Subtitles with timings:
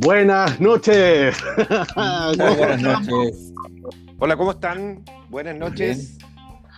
[0.00, 1.36] Buenas noches.
[2.36, 3.52] buenas noches.
[4.18, 5.04] Hola, ¿cómo están?
[5.28, 6.18] Buenas noches.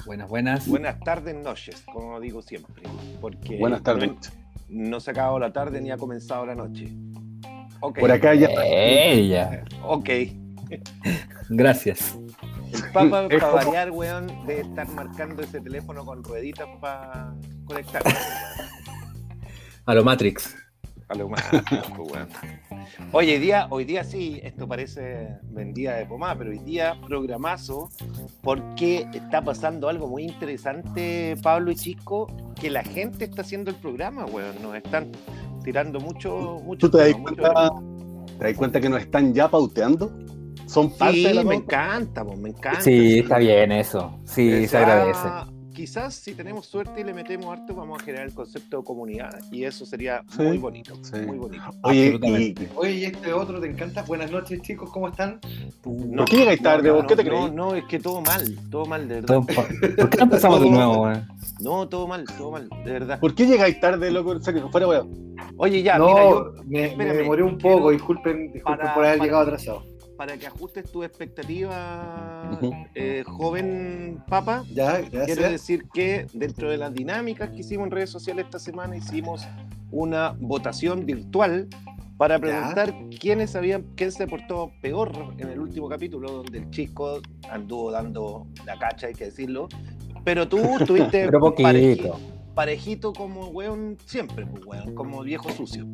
[0.07, 0.67] Buenas, buenas.
[0.67, 2.83] Buenas tardes, noches, como digo siempre.
[3.21, 4.11] Porque buenas tardes.
[4.69, 6.89] No, no, se ha acabado la tarde ni ha comenzado la noche.
[7.81, 8.01] Okay.
[8.01, 8.49] Por acá ya.
[8.65, 9.65] Ella.
[9.85, 10.09] Ok.
[11.51, 12.19] Gracias.
[12.73, 17.35] El Papa, para variar, weón, debe estar marcando ese teléfono con rueditas para
[17.65, 18.03] conectar.
[19.87, 20.55] A lo Matrix.
[21.09, 21.65] A lo Matrix,
[21.97, 22.29] pues, weón.
[23.13, 27.89] Oye, hoy día, hoy día sí, esto parece vendida de pomada, pero hoy día programazo
[28.43, 32.29] porque está pasando algo muy interesante, Pablo y Chico,
[32.61, 34.63] que la gente está haciendo el programa, weón.
[34.63, 35.11] Nos están
[35.65, 36.89] tirando mucho, mucho.
[36.89, 37.71] ¿Tú te das, cuenta,
[38.39, 40.13] te das cuenta que nos están ya pauteando?
[40.71, 42.81] Son parte sí, de la me encanta, me encanta.
[42.81, 44.21] Sí, está bien eso.
[44.25, 45.29] Sí, se agradece
[45.81, 49.41] quizás si tenemos suerte y le metemos harto, vamos a generar el concepto de comunidad
[49.51, 50.95] y eso sería muy bonito.
[51.27, 51.65] Muy bonito.
[51.85, 52.69] Oye, y...
[52.77, 54.03] Oye, y este otro te encanta.
[54.03, 55.41] Buenas noches, chicos, ¿cómo están?
[55.87, 56.89] No, ¿Por qué llegáis tarde?
[56.91, 57.53] No, ¿Qué te no, crees?
[57.55, 59.41] No, es que todo mal, todo mal, de verdad.
[59.97, 61.29] ¿Por qué no empezamos de nuevo, weón?
[61.61, 63.19] No, todo mal, todo mal, de verdad.
[63.19, 64.33] ¿Por qué llegáis tarde, loco?
[64.33, 65.35] O sea, que fuera, weón.
[65.57, 66.53] Oye, ya, no, mira, yo.
[66.67, 69.90] Me, me demoré un poco, disculpen, disculpen para, por haber para, llegado atrasado.
[70.21, 72.89] Para que ajustes tu expectativa, uh -huh.
[72.95, 78.11] eh, joven papa, ya, quiero decir que dentro de las dinámicas que hicimos en redes
[78.11, 79.49] sociales esta semana hicimos
[79.91, 81.69] una votación virtual
[82.19, 83.19] para preguntar ya.
[83.19, 88.47] quiénes habían, quién se portó peor en el último capítulo, donde el chico anduvo dando
[88.67, 89.71] la cacha, hay que decirlo.
[90.23, 92.21] Pero tú estuviste parejito,
[92.55, 95.87] parejito como weón siempre, pues, weón, como viejo sucio.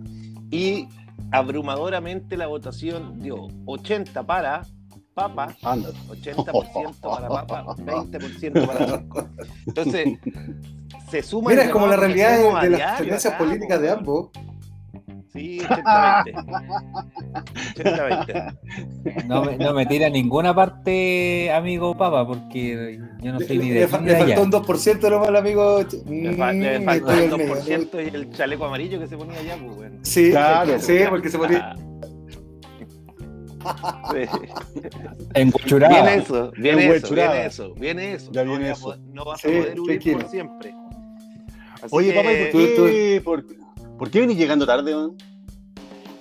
[0.50, 0.88] Y
[1.33, 4.62] abrumadoramente la votación dio 80 para
[5.14, 9.03] Papa, 80% para Papa, 20% para.
[9.67, 10.19] Entonces,
[11.11, 11.50] se suma.
[11.50, 14.31] Mira, es como la realidad de, de las tendencias políticas de ambos.
[15.32, 16.56] Sí, 80-20.
[17.75, 23.59] 80-20 no, me, no me tira a ninguna parte, amigo Papa, porque yo no soy
[23.59, 23.86] ni de.
[23.86, 25.84] Le, le, le faltó un 2% nomás al amigo.
[26.09, 29.76] Le, fa le faltó el 2% y el chaleco amarillo que se ponía allá, pues,
[29.76, 29.98] bueno.
[30.03, 31.76] Sí, claro, sí, porque se ponía.
[34.12, 34.22] Sí.
[35.34, 38.31] Viene eso, viene eso, viene eso, viene eso.
[38.31, 38.97] Ya viene no, eso.
[39.12, 40.75] No vas a poder huir por siempre.
[41.75, 42.16] Así Oye, que...
[42.16, 43.44] papá, ¿y por qué, por,
[43.99, 45.12] ¿por qué venís llegando tarde, man?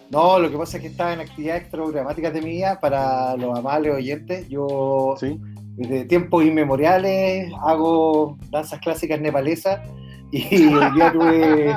[0.09, 3.58] No, lo que pasa es que estaba en actividades programáticas de mi vida para los
[3.58, 4.47] amables oyentes.
[4.47, 5.40] Yo ¿Sí?
[5.75, 9.81] desde tiempos inmemoriales hago danzas clásicas nepalesas
[10.31, 11.75] y hoy día tuve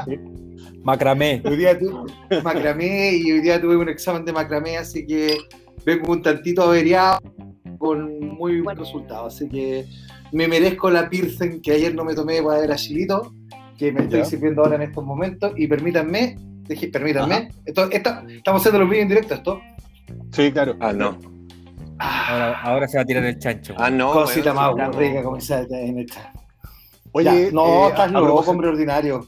[0.83, 1.43] macramé.
[1.45, 5.39] Hoy día tuve macramé y hoy día tuve un examen de macramé, así que
[5.85, 7.19] vengo un tantito averiado
[7.79, 9.27] con muy buen resultado.
[9.27, 9.87] Así que
[10.33, 13.35] me merezco la piercing que ayer no me tomé para ver a Chilito,
[13.79, 15.53] que me estoy sirviendo ahora en estos momentos.
[15.57, 16.37] Y permítanme,
[16.69, 19.61] dije, permítanme, esto, estamos haciendo los vídeos en directo, esto.
[20.33, 20.77] Sí, claro.
[20.81, 21.19] Ah, no.
[21.99, 23.75] Ahora, ahora se va a tirar el chancho.
[23.79, 24.13] Ah, no.
[24.13, 26.33] Cosita más rica como esa en esta.
[27.13, 29.27] Oye, Ya, no, eh, estás loco, propósito, hombre ordinario.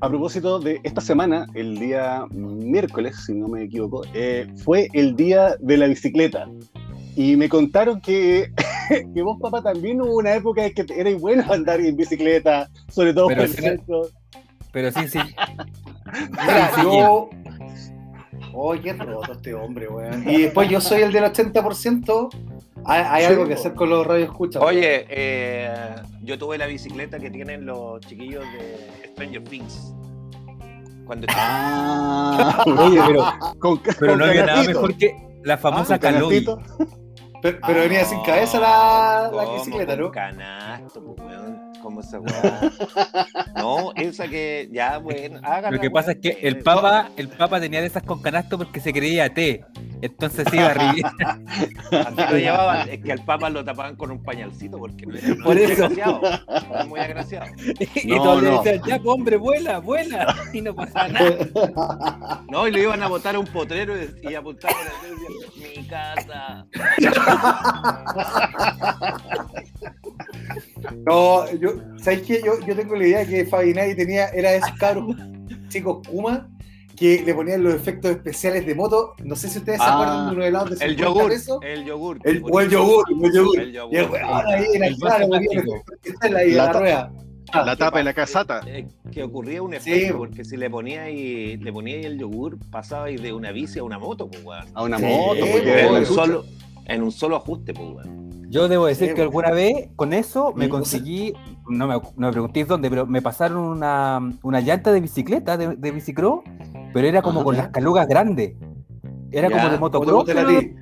[0.00, 5.14] a propósito de esta semana, el día miércoles, si no me equivoco, eh, fue el
[5.14, 6.48] día de la bicicleta.
[7.16, 8.52] Y me contaron que,
[9.14, 13.14] que vos, papá, también hubo una época en que erais bueno andar en bicicleta, sobre
[13.14, 14.02] todo Pero por el centro.
[14.72, 15.18] Pero sí, sí.
[16.30, 17.30] Mira, yo.
[18.52, 20.28] Oye, qué roto este hombre, weón.
[20.28, 22.28] Y después yo soy el del 80%.
[22.86, 24.62] Hay, hay Sí, algo que hacer con los radioescuchas.
[24.62, 29.94] Oye, eh, yo tuve la bicicleta que tienen los chiquillos de Stranger Things.
[31.06, 33.24] Cuando Ah, Oye, pero,
[33.58, 35.98] con, pero con no había nada mejor que la famosa Ah,
[37.44, 40.10] Pero, pero venía Ah, sin cabeza la, la bicicleta, Con ¿no?
[40.10, 41.73] Canasto, pues, weón.
[41.84, 42.72] ¿Cómo esa weá?
[43.56, 45.72] No, esa que ya, bueno, háganla.
[45.72, 48.80] Lo que pasa es que el Papa, el Papa tenía de esas con canasto porque
[48.80, 49.62] se creía té.
[50.00, 51.04] Entonces se iba a reír.
[51.92, 55.34] Así lo llevaban, es que al Papa lo tapaban con un pañalcito porque no era
[55.44, 55.84] Por muy eso.
[55.84, 56.20] agraciado.
[56.22, 57.46] no era muy agraciado.
[58.02, 60.34] y No, todos le decían, ya, pues, hombre, vuela, vuela.
[60.54, 62.40] Y no pasaba nada.
[62.48, 65.82] No, y lo iban a botar a un potrero y, y apuntaban a y decían,
[65.82, 66.66] mi casa.
[71.06, 72.40] No, yo, ¿sabes qué?
[72.44, 75.16] Yo, yo tengo la idea que Fabinari tenía, era de esos cabros
[75.68, 76.48] chicos Kuma
[76.96, 79.14] que le ponían los efectos especiales de moto.
[79.24, 81.58] No sé si ustedes se Ah, acuerdan de unos helados de El 50 yogur, pesos.
[81.62, 82.18] el yogur.
[82.22, 83.58] El, o el yogur, el yogur.
[83.60, 83.92] El yogur.
[83.92, 85.24] Y el weón ahí en El claro,
[86.22, 87.12] en La la rueda.
[87.52, 88.60] Ah, La tapa de la casata.
[88.66, 90.18] Eh, que ocurría un efecto, po.
[90.20, 93.78] porque si le ponía y le ponía ahí el yogur, pasaba ahí de una bici
[93.80, 94.64] a una moto, pues weón.
[94.74, 96.44] A una Sí, moto, porque En un solo,
[96.86, 98.23] en un solo ajuste, pues weón.
[98.54, 101.34] Yo debo decir Sí, que alguna vez con eso me conseguí,
[101.68, 105.74] no me, no me preguntéis dónde, pero me pasaron una, una llanta de bicicleta, de,
[105.74, 106.44] de bicicross,
[106.92, 108.54] pero era como Ajá, con las calugas grandes.
[109.32, 110.42] Era Ya, como de ¿Cómo te motocross, pero?
[110.44, 110.76] Dale,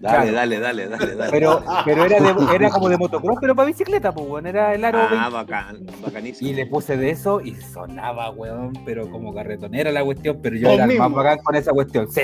[0.00, 0.32] Claro.
[0.32, 1.30] dale, dale, dale, dale.
[1.30, 4.84] pero, pero era, de, era como de motocross, pero para bicicleta, pues, bueno, era el
[4.84, 5.30] aro ah, 20.
[5.30, 6.50] bacán, bacanísimo.
[6.50, 10.68] Y le puse de eso y sonaba, weón, pero como carretonera la cuestión, pero yo
[10.68, 12.08] Vos era el más bacán con esa cuestión.
[12.12, 12.20] Sí,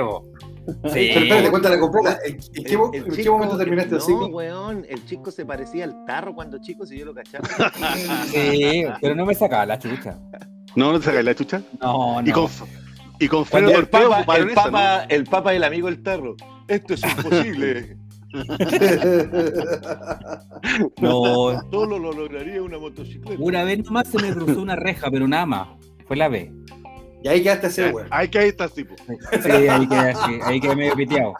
[0.00, 0.24] bo.
[0.66, 1.10] Sí.
[1.14, 2.18] Pero espérate, cuéntala completa.
[2.26, 4.12] ¿En, en qué, El- el en qué chico- momento terminaste no, así?
[4.12, 7.46] weón, el chico se parecía al tarro cuando chico, si yo lo cachaba.
[8.26, 10.18] Sí, pero no me sacaba la chucha.
[10.74, 11.62] No, no te sacáis la chucha.
[11.80, 12.28] No, no.
[12.28, 12.48] Y con,
[13.20, 16.34] y con el papa, el esa, papa, el papa el amigo del tarro.
[16.68, 17.96] Esto es imposible.
[21.00, 23.40] No, Solo lo lograría una motocicleta.
[23.42, 25.68] una vez nomás se me cruzó una reja, pero nada más.
[26.06, 26.50] Fue la vez.
[27.26, 27.82] Y ahí quedaste así.
[28.10, 28.94] Hay que ahí está, tipo.
[29.42, 31.34] Sí, ahí quedé así, ahí quedé medio piteado.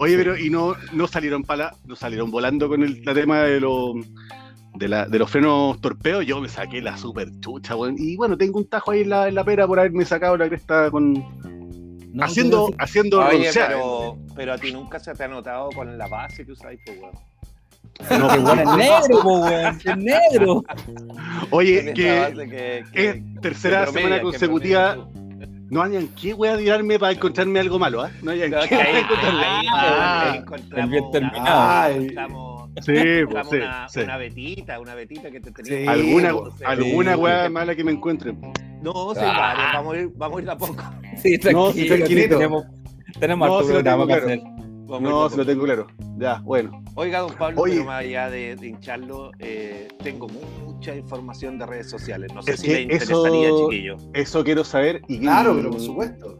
[0.00, 3.60] Oye, pero y no, no salieron para no salieron volando con el la tema de
[3.60, 3.94] los
[4.74, 7.94] de, la, de los frenos torpeos, yo me saqué la super chucha, weón.
[7.98, 10.48] Y bueno, tengo un tajo ahí en la, en la pera por haberme sacado la
[10.48, 11.14] cresta con.
[12.12, 13.68] No, haciendo, haciendo Oye, broncear.
[13.68, 16.98] pero, pero a ti nunca se te ha notado con la base que usáis, pues,
[17.00, 17.14] weón.
[18.18, 20.62] No, Que es negro, po, weón, que es negro.
[21.50, 25.08] Oye, que base que- que- es tercera que promedia, semana consecutiva.
[25.70, 28.10] no hayan qué wea tirarme para encontrarme algo malo, ¿ah?
[28.22, 29.40] No hayan No, qué que ahí- wea encontrarme.
[29.44, 31.90] ahí- Ah, ahí encontramos el bien una- terminado.
[31.90, 34.00] Encontramos- Sí, pues, encontramos sí, una, sí.
[34.00, 35.78] una vetita, una vetita que te tenía.
[35.78, 37.20] Sí, Alguna, Entonces, alguna sí.
[37.20, 38.40] wea mala que me encuentren.
[38.80, 39.36] No, sí, Ah.
[39.36, 40.84] varias, vamos a ir, vamos a ir a poco.
[41.16, 42.36] Sí, tranquilo, sí, tranquilito.
[42.36, 42.64] tenemos,
[43.18, 44.40] tenemos No, harto programa para hacer.
[44.88, 45.86] No, se lo tengo claro.
[46.16, 46.82] Ya, bueno.
[46.94, 47.74] Oiga, don Pablo, Oye.
[47.74, 50.26] pero más allá de, de hincharlo, eh, tengo
[50.64, 52.32] mucha información de redes sociales.
[52.34, 53.96] No sé Es si le interesaría, eso- chiquillo.
[54.14, 55.02] Eso quiero saber.
[55.08, 56.38] Y Claro, pero por supuesto.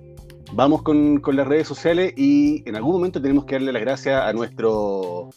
[0.54, 4.22] Vamos con, con las redes sociales y en algún momento tenemos que darle las gracias
[4.24, 5.28] a nuestro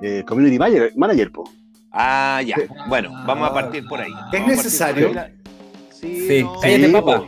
[0.00, 1.44] eh, community manager, manager po.
[1.90, 2.54] Ah, ya.
[2.56, 2.62] Sí.
[2.88, 4.12] Bueno, vamos a partir por ahí.
[4.32, 5.10] ¿Es Vamos necesario?
[5.90, 7.24] Sí, Sí, no, cállate, Sí, papá.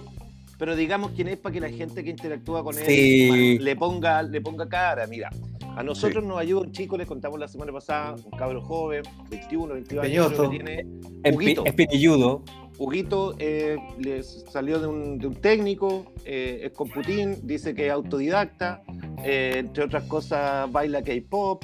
[0.58, 3.58] Pero digamos quién es para que la gente que interactúa con él Sí.
[3.58, 5.06] le ponga le ponga cara.
[5.06, 5.30] Mira,
[5.76, 9.74] a nosotros nos ayuda un chico, les contamos la semana pasada, un cabro joven, 21,
[9.74, 10.86] 22 años que tiene.
[11.24, 11.62] Es Huguito.
[11.64, 12.42] pi- es pinilludo.
[12.76, 17.86] Huguito eh, les salió de un, de un técnico, eh, es con Putin, dice que
[17.86, 18.82] es autodidacta,
[19.24, 21.62] eh, entre otras cosas baila K-pop,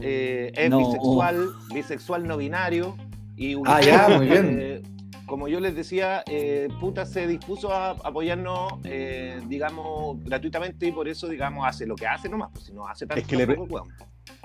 [0.00, 0.78] eh, es No.
[0.78, 2.96] bisexual, bisexual no binario.
[3.36, 4.82] Y Huguito, Ah, ya, muy bien.
[5.26, 11.08] Como yo les decía, eh, puta se dispuso a apoyarnos, eh, digamos, gratuitamente y por
[11.08, 13.46] eso, digamos, hace lo que hace nomás, pues si no hace tanto Es que le-
[13.46, 13.88] tampoco, weón.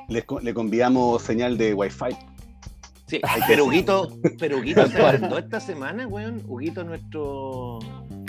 [0.08, 2.16] Les co- le conviamos señal de wifi.
[3.08, 6.44] Sí, pero Huguito, pero Huguito se agrandó esta semana, weón.
[6.48, 7.80] Huguito nuestro.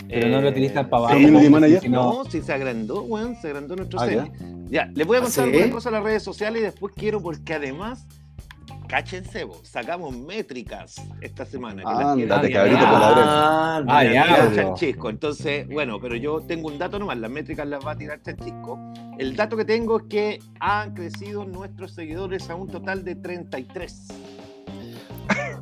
[0.07, 1.19] Pero no lo eh, utilizan para abajo.
[1.81, 3.35] Si No, no- sí se agrandó, weón.
[3.35, 4.31] Se agrandó nuestro Ah, CM.
[4.71, 5.49] Ya, les voy a ¿Ah, contar sí?
[5.51, 8.07] algunas cosas en las redes sociales y después quiero, porque además,
[8.91, 11.81] cáchense, vos, sacamos métricas esta semana.
[11.81, 12.89] que Ándate, cabrito, Mira.
[12.91, 14.51] por la Ah, Ah, ya.
[14.53, 15.09] Chanchisco.
[15.09, 18.77] Entonces, bueno, pero yo tengo un dato nomás, las métricas las va a tirar Chanchisco.
[19.17, 24.07] El dato que tengo es que han crecido nuestros seguidores a un total de 33.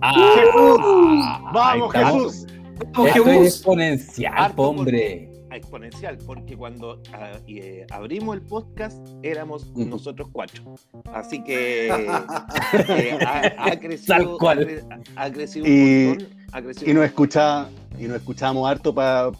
[0.02, 2.12] Ah, ¡Vamos, ahí está.
[2.14, 2.46] Jesús!
[2.48, 2.48] Vamos,
[2.82, 3.46] Esto es Jesús.
[3.46, 5.29] exponencial, hombre.
[5.52, 10.76] A exponencial, porque cuando ah, eh, abrimos el podcast éramos nosotros cuatro.
[11.14, 14.60] Así que eh, ha, ha crecido, Tal cual.
[14.60, 14.64] Ha,
[14.98, 16.28] cre- ha crecido Y- un montón.
[16.52, 19.32] Ha crecido Y nos escucha, y nos escuchábamos harto para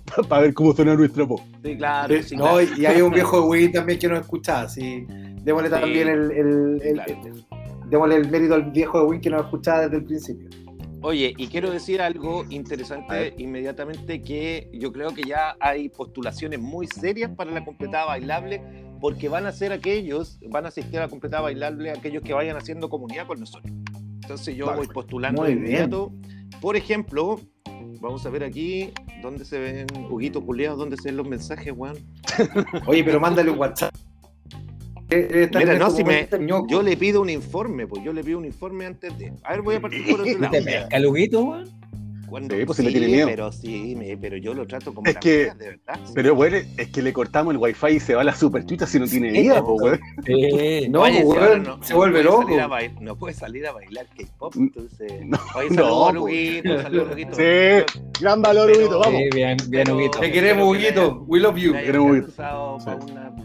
[0.42, 1.42] ver cómo suena nuestra voz.
[1.64, 2.62] Sí, claro, sí, No, claro.
[2.78, 5.06] y hay un viejo de Wii también que nos escuchaba, así.
[5.44, 5.76] Démosle Sí.
[5.76, 7.14] también el, el- el- Claro.
[7.26, 7.46] el-
[7.90, 10.50] démosle el mérito al viejo de Wii que nos escuchaba desde el principio.
[11.02, 16.88] Oye, y quiero decir algo interesante inmediatamente que yo creo que ya hay postulaciones muy
[16.88, 18.62] serias para la completada bailable
[19.00, 22.58] porque van a ser aquellos, van a asistir a la completada bailable aquellos que vayan
[22.58, 23.74] haciendo comunidad con nosotros.
[24.22, 24.80] Entonces yo Vale.
[24.80, 26.12] voy postulando Muy de inmediato.
[26.60, 27.40] Por ejemplo,
[28.02, 28.92] vamos a ver aquí
[29.22, 31.98] dónde se ven, Huguito Culeado, dónde se ven los mensajes, weón.
[32.88, 33.96] Oye, pero mándale un WhatsApp.
[35.12, 36.28] Eh, eh, Mira, no, si me,
[36.68, 39.34] yo le pido un informe, pues yo le pido un informe antes de.
[39.44, 40.52] A ver, voy a partir por otro ¿No lado.
[40.52, 41.80] te pesca, Luguito, weón?
[42.30, 43.26] Cuando- Sí, pues, si le tiene miedo.
[43.28, 46.00] Pero sí, me- pero yo lo trato como Es la que- mía, de verdad.
[46.14, 49.00] Pero bueno, es que le cortamos el wifi y se va la super chucha si
[49.00, 50.00] no tiene vida, po, weón.
[50.28, 50.88] Sí.
[50.92, 52.76] No, Oye, pues, si ahora weón, se vuelve puede loco.
[52.76, 55.12] a no puede salir a bailar K-pop, Mm, entonces.
[55.26, 56.14] no, Oye, no, saludos, po.
[56.14, 57.36] Luguito, saludos, Luguito.
[57.36, 58.00] Sí.
[58.22, 59.22] Gran valor, Huguito, vamos.
[59.24, 60.20] Sí, bien, bien, Huguito.
[60.20, 61.24] Te queremos, Huguito.
[61.28, 61.74] We love you.
[61.74, 62.26] Haya Queremos Huguito.
[62.28, 62.86] alcanzado Sí.
[62.86, 63.36] para una,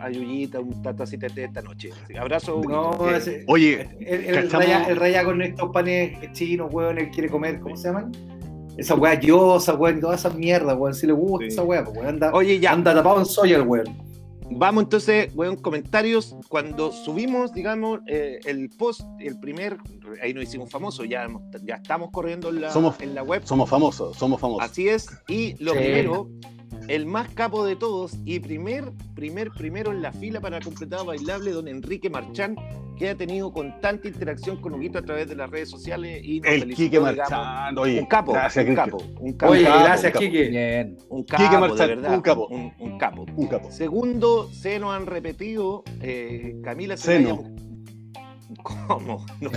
[0.00, 1.90] para una ayuyita, un tatacita de té esta noche.
[2.04, 2.60] Así abrazo.
[2.68, 7.10] No, que- ese- Oye, el, el, raya, el raya con estos panes chinos, weón, él
[7.10, 8.12] quiere comer, ¿cómo se llaman?
[8.76, 11.52] Esa weá yosa, weón, toda esa mierda, weón, si le gusta Sí.
[11.52, 12.72] esa weá, pues, weón, anda, Oye, ya.
[12.72, 14.10] anda tapado en soya el weón.
[14.52, 16.34] Vamos entonces, weón, comentarios.
[16.48, 19.76] Cuando subimos, digamos, eh, el post, el primer,
[20.22, 21.28] ahí nos hicimos famosos, ya,
[21.62, 23.42] ya estamos corriendo en la, Somos- en la web.
[23.44, 24.68] Somos famosos, somos famosos.
[24.68, 25.06] Así es.
[25.28, 25.78] Y lo Sí.
[25.78, 26.28] primero,
[26.88, 31.50] el más capo de todos y primer, primer, primero en la fila para completado bailable,
[31.52, 32.56] don Enrique Marchán,
[32.96, 36.52] que ha tenido constante interacción con Huguito a través de las redes sociales y nos
[36.52, 37.98] El Quique Marchand, oye.
[38.00, 39.52] Un capo, Gracias, un capo, un capo.
[39.52, 40.12] Oye, gracias.
[40.18, 40.98] Bien.
[41.08, 42.14] Un Quique capo, de Marchand, verdad.
[42.14, 42.46] un capo.
[42.48, 43.26] Un, un capo.
[43.36, 43.70] Un capo.
[43.70, 47.42] Segundo, se nos han repetido eh, Camila Seno.
[48.62, 49.24] ¿Cómo?
[49.40, 49.50] No.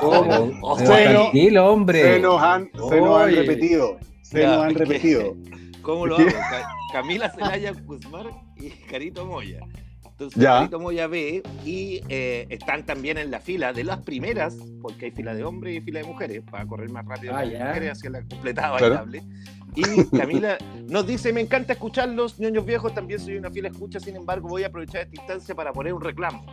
[0.00, 0.50] ¿Cómo?
[0.62, 1.20] Oh, Seno.
[1.20, 2.02] Tranquilo, hombre.
[2.02, 3.98] Se nos han, se nos han repetido.
[4.22, 5.36] Se Ya, nos han que- repetido.
[5.82, 6.26] ¿Cómo lo hago?
[6.30, 9.60] Ca- Camila Zelaya Guzmán y Carito Moya.
[10.04, 10.58] Entonces, Ya.
[10.58, 15.10] Carito Moya ve y eh, están también en la fila de las primeras, porque hay
[15.12, 17.66] fila de hombres y fila de mujeres, para correr más rápido Ah, las ya.
[17.66, 18.94] mujeres hacia la completada Claro.
[18.96, 19.22] bailable.
[19.76, 20.58] Y Camila
[20.88, 24.64] nos dice, me encanta escucharlos, ñoños viejos, también soy una fiel escucha, sin embargo voy
[24.64, 26.44] a aprovechar esta instancia para poner un reclamo.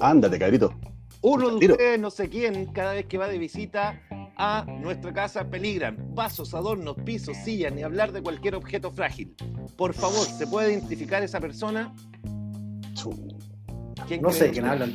[0.00, 0.74] Ándate, cabrito.
[1.22, 1.74] Uno de Tiro.
[1.74, 4.00] ustedes, no sé quién, cada vez que va de visita
[4.36, 5.96] a nuestra casa peligran.
[6.14, 9.34] Vasos, adornos, pisos, sillas, ni hablar de cualquier objeto frágil.
[9.76, 11.94] Por favor, ¿se puede identificar esa persona?
[12.94, 13.10] Chu.
[14.08, 14.94] ¿Quién No sé de quién hablan.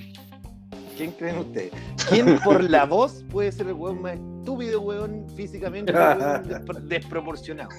[0.98, 1.72] ¿Quién creen ustedes?
[2.10, 5.94] ¿Quién por la voz puede ser el weón más estúpido, weón, físicamente
[6.84, 7.70] desproporcionado?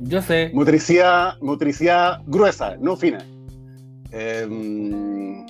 [0.00, 0.50] Yo sé.
[0.52, 3.24] Motricidad, motricidad gruesa, no fina.
[4.10, 5.46] Em,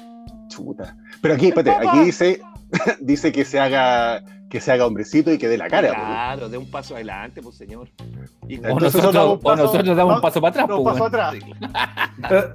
[0.49, 0.97] chuta.
[1.27, 2.41] Pero aquí, espérate, aquí dice,
[3.01, 5.89] dice que se haga que se haga hombrecito y que dé la cara.
[5.89, 5.99] pues.
[6.01, 7.91] Claro, de un paso adelante, pues señor.
[8.47, 10.69] Y O nosotros, damos un o paso- nosotros damos un no, paso para atrás.
[10.69, 11.35] No, pues, paso atrás.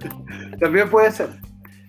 [0.62, 1.30] También puede ser.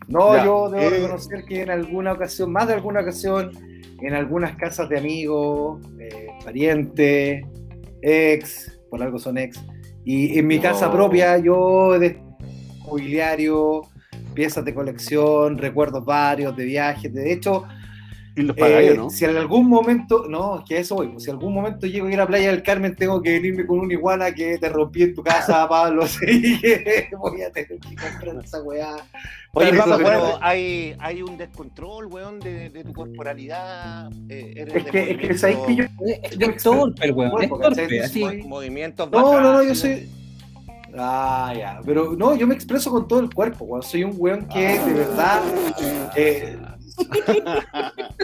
[0.08, 0.90] No, Ya, yo debo eh.
[0.90, 3.52] reconocer que en alguna ocasión, más de alguna ocasión,
[4.00, 7.44] en algunas casas de amigos, eh, parientes,
[8.02, 9.64] ex, por algo son ex,
[10.04, 10.62] y en mi No.
[10.62, 12.20] casa propia yo de
[12.80, 13.82] mobiliario,
[14.32, 17.64] piezas de colección, recuerdos varios de viajes, de hecho,
[18.34, 19.10] Y los pagaría, eh, ¿no?
[19.10, 21.86] si en algún momento, no, es que a eso voy, pues, si en algún momento
[21.86, 24.68] llego a ir a Playa del Carmen, tengo que venirme con una iguana que te
[24.70, 28.96] rompí en tu casa, Pablo, así que voy a tener que comprar esa weá.
[29.54, 34.10] Oye, eso, pero hay, hay un descontrol, weón, de, de tu corporalidad.
[34.30, 35.84] eh, eres Es que, es que sabéis que yo.
[36.06, 37.42] Es es torpe, el weón.
[37.42, 38.24] Es torpe, así.
[38.46, 40.08] Movimientos No, no, no, yo soy.
[40.98, 41.80] Ah, ya.
[41.84, 43.82] Pero no, yo me expreso con todo el cuerpo, weón.
[43.82, 45.40] Soy un weón que de verdad.
[46.16, 46.58] eh,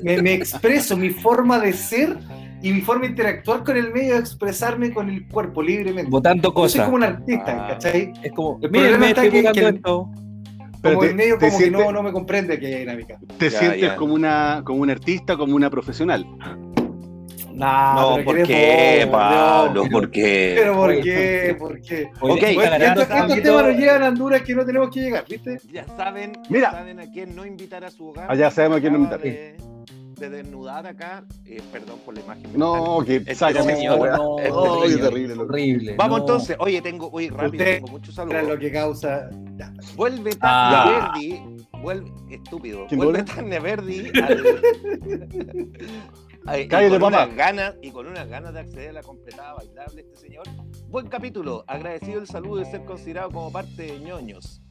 [0.03, 2.17] me, me expreso, mi forma de ser
[2.63, 6.11] y mi forma de interactuar con el medio de expresarme con el cuerpo libremente.
[6.11, 6.85] Votando Yo soy cosas.
[6.85, 7.69] como un artista, Ah.
[7.71, 8.13] ¿cachai?
[8.23, 9.81] Es como, El mira, problema me está que- que el-.
[10.81, 13.19] Pero Como te- el medio como que no, no me comprende aquella dinámica.
[13.37, 13.97] Te Ya, sientes ya.
[13.97, 16.25] como una como un artista, como una profesional.
[17.59, 19.83] Nah, No, pero ¿por que qué, bobo, Pablo?
[19.83, 20.55] pero- ¿Por qué?
[20.59, 21.57] Pero ¿por qué?
[21.59, 22.11] ¿Por qué?
[22.21, 25.01] Ok, está Bueno, ganando estos, estos temas nos llevan a Honduras que no tenemos que
[25.01, 25.59] llegar, ¿viste?
[25.73, 26.71] Ya saben, ya Mira.
[26.71, 28.27] saben a quién no invitar a su hogar.
[28.31, 29.21] Ah, ya sabemos a quién no invitar.
[29.21, 29.57] De,
[30.19, 32.45] de desnudar acá, eh, perdón por la imagen.
[32.57, 34.17] No, que Este sácame señor, weá.
[34.17, 34.39] no,
[34.87, 35.35] es qué terrible.
[35.35, 35.95] Horrible.
[35.97, 36.25] Vamos no.
[36.25, 36.57] entonces.
[36.61, 38.43] Oye, tengo, oye, rápido, Usted- tengo muchos saludos.
[38.45, 39.31] lo que causa.
[39.57, 39.73] ya.
[39.97, 41.13] Vuelve Ah.
[41.15, 41.41] Verdi,
[41.83, 43.33] vuelve, estúpido, ¿Quién vuelve vuelve?
[43.35, 44.43] Tania Verdi al,
[46.57, 47.25] y Cállate, con papá.
[47.25, 50.45] unas ganas y con unas ganas de acceder a la completada bailable este señor.
[50.89, 54.63] Buen capítulo, agradecido el saludo de ser considerado como parte de ñoños.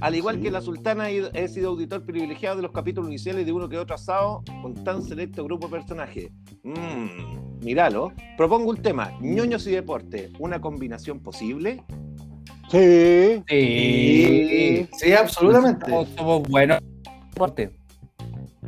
[0.00, 0.42] Al igual Sí.
[0.42, 3.78] que la sultana, he he sido auditor privilegiado de los capítulos iniciales de uno que
[3.78, 6.28] otro asado con tan selecto grupo de personajes.
[6.64, 8.12] Mmm, míralo.
[8.36, 10.30] Propongo un tema: ñoños y deporte.
[10.38, 11.82] ¿Una combinación posible?
[12.70, 13.42] Sí.
[13.48, 14.88] Sí.
[14.98, 15.86] Sí, absolutamente.
[15.86, 16.78] Somos, somos buenos.
[17.30, 17.76] Deporte.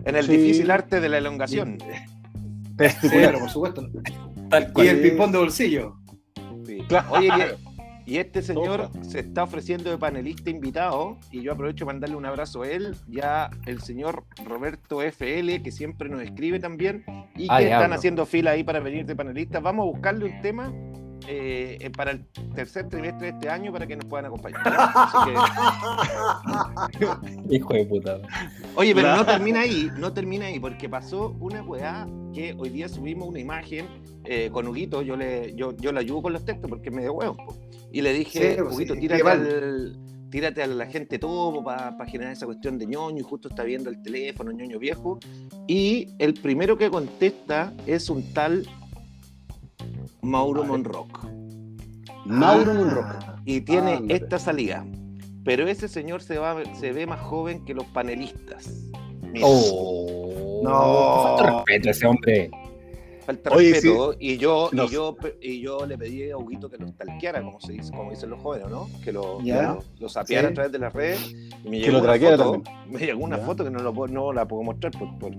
[0.04, 0.36] En el Sí.
[0.36, 1.78] difícil arte de la elongación.
[1.80, 1.86] Sí,
[2.78, 3.26] Testicular.
[3.26, 3.88] pero por supuesto.
[4.48, 5.96] Tal Y el ping-pong de bolsillo.
[6.64, 6.78] Sí.
[6.88, 7.06] Claro.
[7.10, 7.28] Oye,
[8.06, 9.04] y, y este señor Toca.
[9.04, 12.96] se está ofreciendo de panelista invitado y yo aprovecho para mandarle un abrazo a él,
[13.08, 17.04] ya el señor Roberto FL, que siempre nos escribe también
[17.36, 19.60] y Ah, que están haciendo fila ahí para venir de panelista.
[19.60, 20.72] Vamos a buscarle un tema
[21.30, 24.62] eh, eh, para el tercer trimestre de este año para que nos puedan acompañar.
[24.64, 24.92] ¿ya?
[24.94, 25.30] Así
[26.98, 28.18] que- Hijo de puta.
[28.74, 32.88] Oye, pero no termina ahí, no termina ahí, porque pasó una weá que hoy día
[32.88, 33.86] subimos una imagen
[34.24, 37.12] eh, con Huguito, yo le, yo, yo le ayudo con los textos porque es medio
[37.14, 37.36] huevo.
[37.92, 39.38] Y le dije, Sí, pues, Huguito, sí, tírate, igual.
[39.40, 39.98] al-
[40.30, 43.88] tírate a la gente todo para generar esa cuestión de ñoño, y justo está viendo
[43.88, 45.18] el teléfono, ñoño viejo.
[45.66, 48.66] Y el primero que contesta es un tal
[50.22, 50.72] Mauro Vale.
[50.72, 51.24] Monrock.
[52.26, 52.74] Mauro Ah.
[52.74, 53.42] Monroca.
[53.44, 54.14] Y tiene Ándale.
[54.14, 54.84] esta salida.
[55.44, 58.68] Pero ese señor se, va, se ve más joven que los panelistas.
[59.32, 59.46] Mira.
[59.48, 60.60] Oh.
[60.62, 61.22] No.
[61.36, 62.50] Falta respeto a ese hombre.
[63.24, 64.14] Falta Oye, respeto.
[64.18, 64.84] Y yo, No.
[64.84, 68.10] y yo y yo le pedí a Huguito que lo stalkeara, como se dice, como
[68.10, 68.88] dicen los jóvenes, ¿no?
[69.04, 70.52] Que lo, lo, lo sapeara Sí.
[70.52, 71.30] a través de las redes.
[71.64, 72.62] Y me Que llegó lo una traqueara también.
[72.88, 73.44] Me llegó una Ya.
[73.44, 75.30] foto que no, lo puedo- no la puedo mostrar por, por,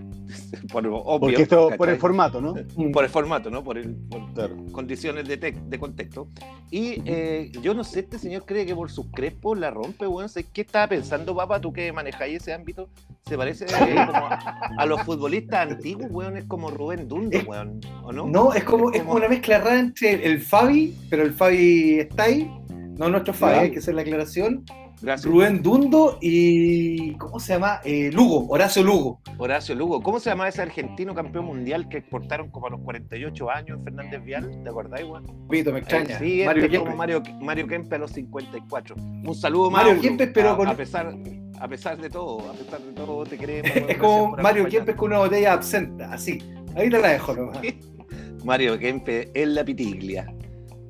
[0.72, 1.20] por obvio.
[1.20, 2.54] Porque esto, por el formato, ¿no?
[2.94, 3.64] por el formato, ¿no?
[3.64, 4.56] Por, el, por Claro.
[4.72, 6.28] condiciones de, tec- de contexto.
[6.72, 10.30] Y eh, yo no sé, este señor cree que por sus crespos la rompe, weón.
[10.30, 11.60] ¿Sabes ¿Qué estaba pensando, papá?
[11.60, 12.90] Tú que manejáis ese ámbito,
[13.26, 16.38] se parece eh, como a, a los futbolistas antiguos, weón.
[16.38, 17.80] Es como Rubén Dundo, Es- weón.
[18.04, 18.28] ¿O no?
[18.28, 22.24] No, es como, es como una mezcla rara entre el Fabi, pero el Fabi está
[22.24, 22.50] ahí,
[22.98, 24.64] no nuestro Fabi, hay que hacer la aclaración.
[25.02, 25.32] Gracias.
[25.32, 27.14] Rubén Dundo y.
[27.14, 27.80] ¿Cómo se llama?
[27.86, 29.22] Eh, Lugo, Horacio Lugo.
[29.38, 30.02] Horacio Lugo.
[30.02, 34.24] ¿Cómo se llama ese argentino campeón mundial que exportaron como a los 48 años, Fernández
[34.24, 34.62] Vial?
[34.64, 35.26] ¿Te acordáis, weón?
[35.50, 36.16] Pito, me extraña.
[36.16, 36.96] Eh, sí, Mario este como.
[36.96, 38.96] Mario, Mario Kempe a los 54.
[38.98, 40.02] Un saludo, Mario Mauro.
[40.02, 41.16] Kempes, pero a, con- a pesar,
[41.60, 43.72] a pesar de todo, a pesar de todo, te queremos.
[43.90, 44.68] Es como Mario.
[44.68, 46.40] Kempes con una botella absenta, así.
[46.76, 47.60] Ahí te la dejo nomás.
[48.44, 50.34] Mario Kempe en la pitiglia.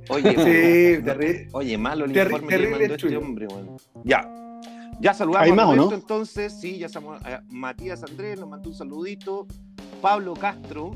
[0.10, 1.48] Oye, Sí, no- terrible.
[1.54, 3.78] oye, malo el Terri- informe que terrible mandó este hombre, weón.
[4.04, 4.30] Ya.
[5.02, 5.96] Ya saludamos ¿Hay a más o Roberto, no?
[5.96, 9.48] entonces, sí, ya saludamos a Matías Andrés, nos mandó un saludito.
[10.02, 10.92] Pablo Castro.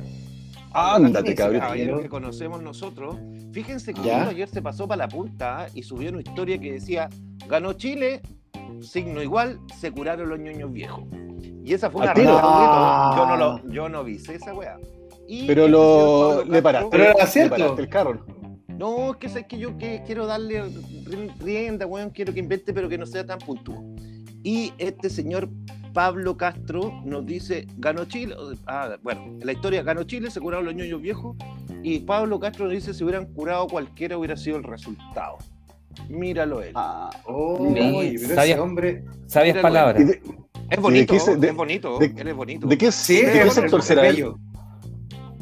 [0.74, 1.60] Ándate, cabrón.
[1.62, 3.18] caballero que conocemos nosotros.
[3.52, 4.18] Fíjense que Ya.
[4.22, 5.68] uno ayer se pasó para la punta ¿ah?
[5.74, 7.10] y subió una historia que decía:
[7.48, 8.22] ganó Chile,
[8.82, 11.04] signo igual, se curaron los ñoños viejos.
[11.64, 13.14] Y esa fue una ¿A Ah.
[13.16, 14.78] Yo no lo, yo no vi esa weá.
[15.28, 16.90] Y Pero lo le paraste.
[16.92, 17.56] Pero era le cierto.
[17.56, 18.26] paraste el carro.
[18.84, 22.74] No, es que sé que yo que quiero darle ri- rienda, weón, quiero que invente,
[22.74, 23.80] pero que no sea tan puntual.
[24.44, 25.48] Y este señor
[25.94, 28.36] Pablo Castro nos dice, ganó Chile,
[28.68, 31.38] ah, bueno, en la historia ganó Chile, se curaron los ñoños viejos,
[31.82, 35.38] y Pablo Castro nos dice, si hubieran curado cualquiera hubiera sido el resultado.
[36.10, 36.72] Míralo él.
[36.76, 39.06] Ah, Oh, pero ese hombre.
[39.28, 40.02] Sabias palabras.
[40.02, 40.22] ¿y de,
[40.72, 42.68] es bonito, de- es bonito, de- él es bonito.
[42.68, 44.34] de qué, Sí, de qué es sector es será él?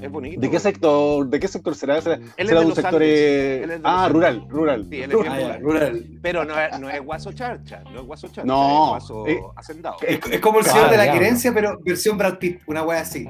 [0.01, 0.41] Es bonito.
[0.41, 2.01] ¿De qué sector, de qué sector será?
[2.01, 3.09] ¿Será, Él es será de un los sector Andes.
[3.09, 4.13] eh, Él es de los Ah, Andes.
[4.13, 4.87] rural, rural.
[4.89, 5.61] Sí, él es Ah, rural.
[5.61, 6.05] rural.
[6.21, 9.41] Pero no es, no es guaso charcha, no es guaso charcha, No, es guaso eh,
[9.55, 9.95] hacendado.
[10.01, 13.01] Es, es como el Ah, señor de la querencia, pero versión Brad Pitt, una wea
[13.01, 13.25] así.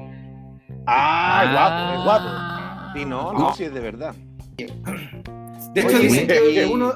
[0.86, 2.98] Ah, es guapo, es guapo.
[2.98, 4.14] Sí, no, no, sí es de verdad.
[4.56, 6.92] De hecho, Oye, que uno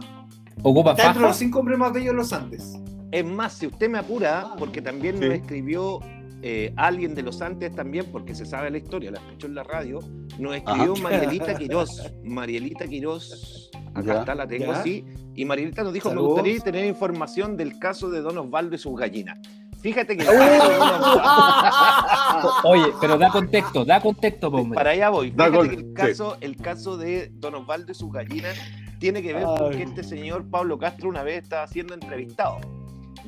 [0.62, 2.75] Ocupa está entre los cinco hombres más bellos de los Andes.
[3.12, 5.37] Es más, si usted me apura, porque también nos Sí.
[5.37, 6.01] escribió
[6.49, 9.65] eh, alguien de los antes también, porque se sabe la historia, la escuchó en la
[9.65, 9.99] radio,
[10.39, 11.03] nos escribió Ajá.
[11.03, 12.13] Marielita Quirós.
[12.23, 14.19] Marielita Quirós, acá Ya.
[14.21, 15.05] está, la tengo así,
[15.35, 16.29] y Marielita nos dijo, Saludos.
[16.29, 19.41] me gustaría tener información del caso de Don Osvaldo y sus gallinas.
[19.81, 20.33] Fíjate que el ¡Oh!
[20.39, 24.77] caso de Don Osvaldo- Oye, pero da contexto, da contexto, po, hombre.
[24.77, 25.33] para allá voy.
[25.33, 25.93] Fíjate que el sí.
[25.95, 28.57] caso, el caso de Don Osvaldo y sus gallinas
[29.01, 32.59] tiene que ver con que este señor Pablo Castro una vez estaba siendo entrevistado.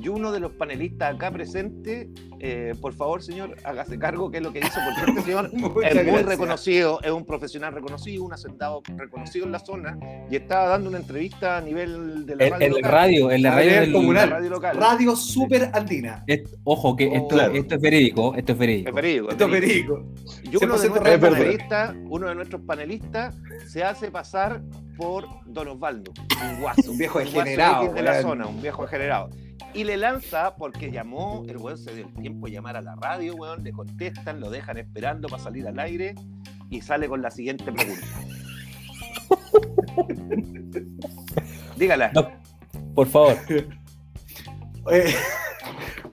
[0.01, 2.09] Y uno de los panelistas acá presente,
[2.39, 5.91] eh, por favor, señor, hágase cargo qué es lo que hizo, porque este señor Muchas
[5.91, 6.27] es muy gracias.
[6.27, 9.99] reconocido, es un profesional reconocido, un hacendado reconocido en la zona,
[10.31, 12.93] y estaba dando una entrevista a nivel de la En, radio en la local.
[12.93, 14.29] radio, en la radio del- comunal.
[14.31, 14.77] La radio local.
[14.77, 16.23] Radio Super Andina.
[16.29, 17.55] Es- ojo, que esto, Claro.
[17.55, 18.93] esto es verídico, esto es Es verídico.
[18.93, 19.95] verídico, es Esto es verídico.
[19.95, 20.43] verídico.
[20.45, 24.63] Y uno de, 100% nuestros panelistas, uno de nuestros panelistas se hace pasar
[24.97, 26.91] por Don Osvaldo, un guaso.
[26.93, 29.31] Un viejo degenerado, de la zona, un viejo degenerado.
[29.75, 32.97] Y le lanza, porque llamó, el weón se dio el tiempo de llamar a la
[32.97, 36.15] radio, weón, le contestan, lo dejan esperando para salir al aire
[36.71, 38.07] y sale con la siguiente pregunta.
[41.77, 42.11] Dígala.
[42.13, 42.31] No,
[42.95, 43.37] por favor.
[44.91, 45.15] Eh,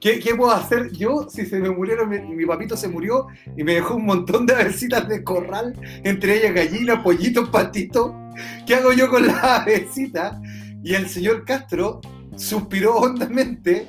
[0.01, 2.09] ¿qué, qué puedo hacer yo si se me murieron?
[2.09, 6.39] Mi, mi papito se murió y me dejó un montón de avecitas de corral, entre
[6.39, 8.11] ellas gallinas, pollitos, patitos.
[8.67, 10.37] ¿Qué hago yo con las avecitas?
[10.83, 12.01] Y el señor Castro
[12.35, 13.87] suspiró hondamente.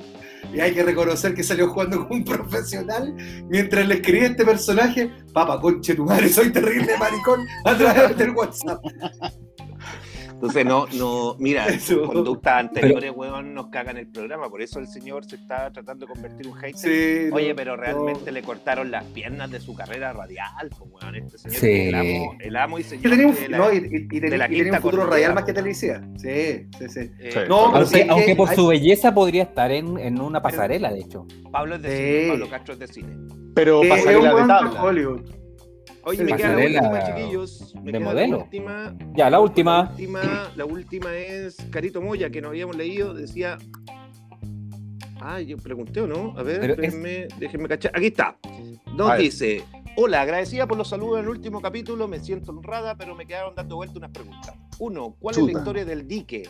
[0.53, 3.13] Y hay que reconocer que salió jugando como un profesional
[3.49, 8.31] mientras le escribía este personaje, papá, conche tu madre, soy terrible maricón, a través del
[8.31, 8.81] WhatsApp.
[10.37, 12.03] Entonces, no, no, mira, Eso.
[12.05, 14.49] conductas anteriores, weón, nos cagan el programa.
[14.49, 16.77] Por eso el señor se está tratando de convertir en un hater.
[16.77, 17.81] Sí, Oye, no, pero no.
[17.81, 21.15] realmente le cortaron las piernas de su carrera radial, pues, weón.
[21.15, 21.67] Este señor Sí.
[21.89, 24.19] el amo, el amo y señor tenía un, de la- no, y, y- y de
[24.21, 25.55] tenía, la y tenía quinta un futuro radial más que weón.
[25.55, 26.01] televisiva.
[26.17, 27.11] Sí, sí, sí.
[27.19, 27.39] eh, Sí.
[27.49, 30.39] No, pero sí Aunque, aunque que por hay- su belleza podría estar en, en una
[30.41, 31.25] pasarela, de hecho.
[31.51, 32.13] Pablo es de Sí.
[32.21, 33.17] cine, Pablo Castro es de cine.
[33.55, 34.83] Pero Eh, es un pasarela de tabla.
[34.83, 35.21] Hollywood.
[36.07, 37.75] Oye, me queda la última, chiquillos.
[37.75, 38.37] Me de queda modelo.
[38.37, 39.93] La última, Ya, la La última.
[40.55, 43.57] la última es Carito Moya, que nos habíamos leído, decía.
[45.19, 46.33] Ah, yo pregunté o no.
[46.37, 47.91] A ver, es- espérenme, déjenme cachar.
[47.95, 48.37] Aquí está.
[48.95, 49.63] Nos dice:
[49.97, 52.07] Hola, agradecida por los saludos en el último capítulo.
[52.07, 54.53] Me siento honrada, pero me quedaron dando vuelta unas preguntas.
[54.79, 56.47] Uno, ¿cuál es la historia del dique?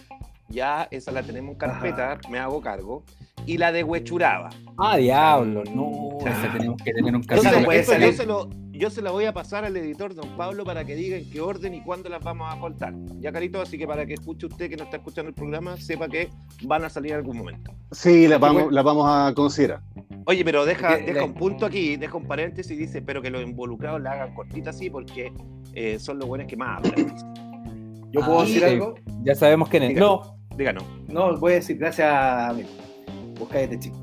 [0.50, 3.04] Ya, esa la tenemos en carpeta, me hago cargo.
[3.46, 4.50] Y la de Huechuraba.
[4.78, 6.18] Ah, diablo, no.
[6.20, 9.34] Ese tenemos que tener un Entonces, no yo se lo, yo se la voy a
[9.34, 12.54] pasar al editor don Pablo para que diga en qué orden y cuándo las vamos
[12.54, 12.94] a cortar.
[13.20, 16.08] Ya, Carito, así que para que escuche usted que no está escuchando el programa, sepa
[16.08, 16.30] que
[16.64, 17.72] van a salir en algún momento.
[17.92, 19.82] Sí, la vamos, la vamos a considerar.
[20.26, 23.42] Oye, pero deja, deja un punto aquí, deja un paréntesis y dice, pero que los
[23.42, 25.32] involucrados la hagan cortita así porque
[25.74, 27.16] eh, son los buenos que más hablan.
[28.12, 28.66] ¿Yo puedo Ah, decir sí.
[28.66, 28.96] algo?
[29.24, 29.90] Ya sabemos quién es.
[29.90, 30.02] Diga.
[30.02, 30.84] No, Díganos.
[31.08, 32.70] No, voy a decir gracias, amigo.
[33.40, 33.98] Vos cállate, chico.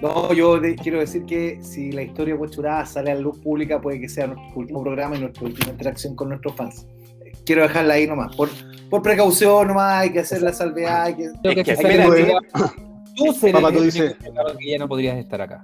[0.00, 3.38] No, yo de- quiero decir que si la historia de Huachurá sale a la luz
[3.38, 6.86] pública, puede que sea nuestro último programa y nuestra última interacción con nuestros fans.
[7.24, 8.34] Eh, Quiero dejarla ahí nomás.
[8.36, 8.48] Por,
[8.90, 11.02] por precaución nomás, hay que hacer la salvedad.
[11.04, 11.28] Hay que...
[11.42, 12.36] creo que, Es que que-
[13.16, 14.16] tú serías Papá, tú dices-
[14.58, 15.60] que ya no podrías estar acá.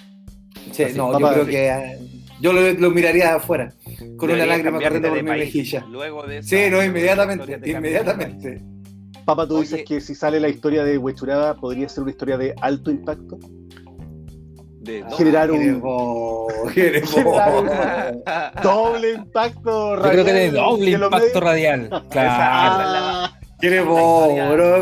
[0.72, 1.98] Sí, Así, no, papá, yo creo que eh,
[2.40, 3.72] yo lo, lo miraría de afuera,
[4.16, 5.84] con una lágrima corriendo por mi mejilla.
[5.88, 8.60] Luego de Sí, no, inmediatamente, inmediatamente.
[9.24, 9.62] Papa, tú Oye.
[9.62, 13.38] dices que si sale la historia de Huechuraba, podría ser una historia de alto impacto.
[14.84, 16.52] De Ah, Generar un- ¿quién es vos?
[16.74, 17.64] ¿Quién es Generar vos?
[18.62, 21.88] Doble impacto Yo creo que de radial doble impacto radial.
[22.10, 22.30] Claro.
[22.32, 23.32] Ah,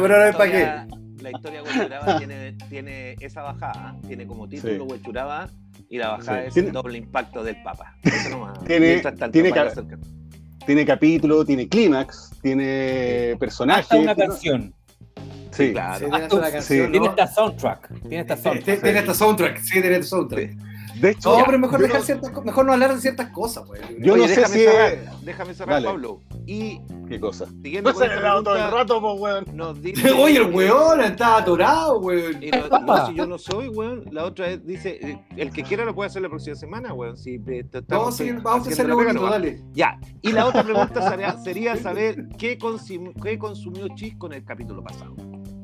[0.01, 1.23] bro, la ¿para qué?
[1.23, 4.81] La historia Huechuraba tiene, tiene esa bajada, tiene como título Sí.
[4.93, 5.49] Huechuraba
[5.89, 6.47] y la bajada Sí.
[6.49, 7.95] es Tiene- el doble impacto del Papa.
[8.03, 8.59] Eso nomás.
[8.67, 9.73] Tiene- tiene ca-
[10.67, 13.81] tiene capítulo, tiene clímax, tiene personaje.
[13.83, 14.75] Hasta una canción.
[15.53, 15.99] Sí, claro.
[15.99, 16.79] Sí, tiene esta canción, sí.
[16.85, 16.91] ¿no?
[16.91, 17.89] Tiene esta soundtrack.
[18.01, 18.83] Tiene esta soundtrack.
[18.83, 20.51] Tiene esta soundtrack, sí, tiene esta soundtrack.
[20.95, 23.81] De hecho, No, pero mejor dejar no- ciertas mejor no hablar de ciertas cosas, pues.
[23.99, 25.87] Yo Oye, no sé déjame si cerrar, es- déjame cerrar, Dale.
[25.89, 26.21] Pablo.
[26.47, 27.47] Y ¿Qué cosa?
[27.47, 29.45] siguiendo No con se dado todo el pregunta, rato, pues, weón.
[29.57, 30.11] nos dice.
[30.13, 32.43] Oye, el weón estaba atorado, weón.
[32.43, 34.05] Y no, si yo no soy, weón.
[34.13, 37.17] La otra vez dice, eh, el que quiera lo puede hacer la próxima semana, weón.
[37.17, 39.61] Si eh, Vamos a pega bonito, dale.
[39.73, 44.45] Ya, y la otra pregunta sería, sería saber qué, consum- qué consumió Chisco en el
[44.45, 45.17] capítulo pasado.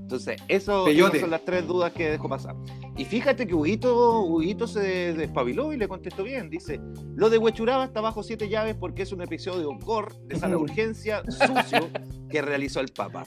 [0.09, 2.57] Entonces, eso, esas son las tres dudas que dejo pasar.
[2.97, 6.49] Y fíjate que Huguito, Huguito se despabiló y le contestó bien.
[6.49, 6.81] Dice,
[7.15, 10.63] lo de Huechuraba está bajo siete llaves porque es un episodio gore de sala de
[10.63, 11.91] urgencia sucio
[12.31, 13.27] que realizó el Papa.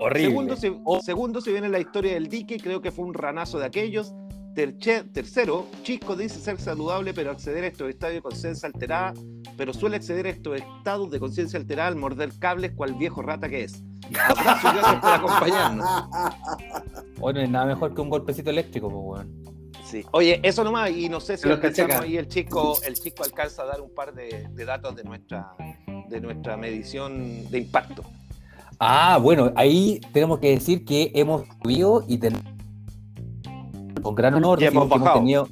[0.00, 0.28] Horrible.
[0.28, 3.64] Segundo se, segundo, se viene la historia del dique, creo que fue un ranazo de
[3.64, 4.12] aquellos.
[4.58, 9.14] Terche- tercero, Chisco dice ser saludable, pero acceder a estos estadios de conciencia alterada,
[9.56, 13.48] pero suele acceder a estos estados de conciencia alterada al morder cables, cual viejo rata
[13.48, 13.84] que es.
[14.18, 15.86] Abrazo y gracias por acompañarnos.
[17.20, 19.72] Hoy no es nada mejor que un golpecito eléctrico, pues, weón.
[19.84, 20.04] Sí.
[20.10, 22.00] Oye, eso nomás, y no sé si cachaca.
[22.00, 25.52] ahí el chico, el chico alcanza a dar un par de, de datos de nuestra,
[26.08, 28.02] de nuestra medición de impacto.
[28.80, 32.57] Ah, bueno, ahí tenemos que decir que hemos subido y tenemos
[34.02, 35.48] con gran honor Y hemos tenido.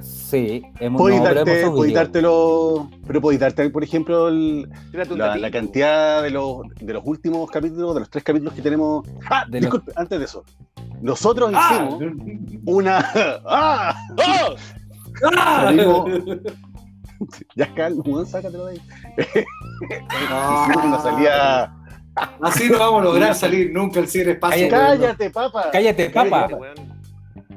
[0.00, 2.00] Sí, hemos, no, pero darte, hemos podéis subido.
[2.04, 7.50] dártelo, pero podéis darte, por ejemplo, el- un la, cantidad de los, de los últimos
[7.50, 9.04] capítulos, de los tres capítulos que tenemos.
[9.28, 10.44] Ah, De los- disculpe, antes de eso.
[11.00, 12.12] Nosotros Ah, hicimos
[12.66, 12.98] una.
[13.46, 13.94] ¡Ah!
[14.16, 14.54] ¡Oh!
[15.32, 16.10] Salimos-
[17.56, 18.80] Ya calma, weón, sácatelo de ahí.
[19.18, 21.74] Hicimos una salida.
[22.40, 24.38] Así no vamos a lograr salir nunca al.
[24.38, 24.98] Cállate, weón.
[25.00, 25.68] ¡Cállate, papa!
[25.72, 26.48] Cállate, papa.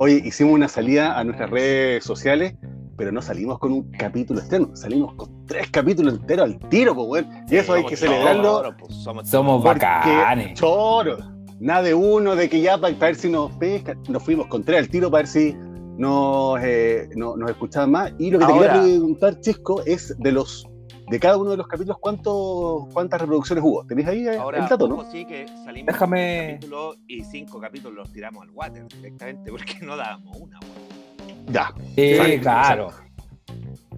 [0.03, 2.55] Oye, hicimos una salida a nuestras redes sociales,
[2.97, 7.07] pero no salimos con un capítulo externo, salimos con tres capítulos enteros al tiro, pues,
[7.07, 7.27] weón.
[7.47, 8.63] Y eso hay que celebrarlo.
[8.79, 10.57] pues, somos Somos bacanes.
[10.57, 11.17] choro.
[11.59, 13.93] Nada de uno, de que ya para, ver si nos pesca.
[14.09, 15.55] Nos fuimos con tres al tiro para ver si
[15.99, 18.11] nos, eh, no- nos escuchaban más.
[18.17, 20.65] Y lo que te quería preguntar, Chisco, es de los
[21.11, 23.85] de cada uno de los capítulos, ¿cuántos, ¿cuántas reproducciones hubo?
[23.85, 25.03] ¿Tenéis ahí eh, Ahora, el dato, no?
[25.11, 29.75] sí que salimos Déjame- un capítulo y cinco capítulos los tiramos al water directamente porque
[29.81, 30.57] no dábamos una.
[30.59, 31.45] weón.
[31.53, 31.73] Ya.
[31.95, 32.87] Sí, Exacto, claro.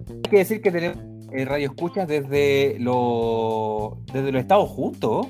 [0.08, 0.98] Hay que decir que tenemos
[1.32, 5.26] eh, radio escuchas desde, lo, desde los Estados juntos.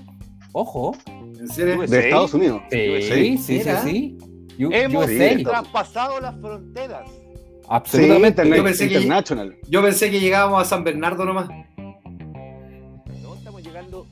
[0.52, 0.94] Ojo.
[1.38, 1.80] ¿En serio?
[1.82, 1.94] De sí.
[1.96, 2.62] Estados Unidos.
[2.70, 4.18] Sí, sí, sí, sí.
[4.58, 5.06] Hemos.
[5.06, 7.08] Sí, traspasado las fronteras.
[7.10, 8.42] Sí, Absolutamente.
[8.42, 9.56] Internet- Yo pensé que- International.
[9.68, 11.48] Yo pensé que llegábamos a San Bernardo nomás.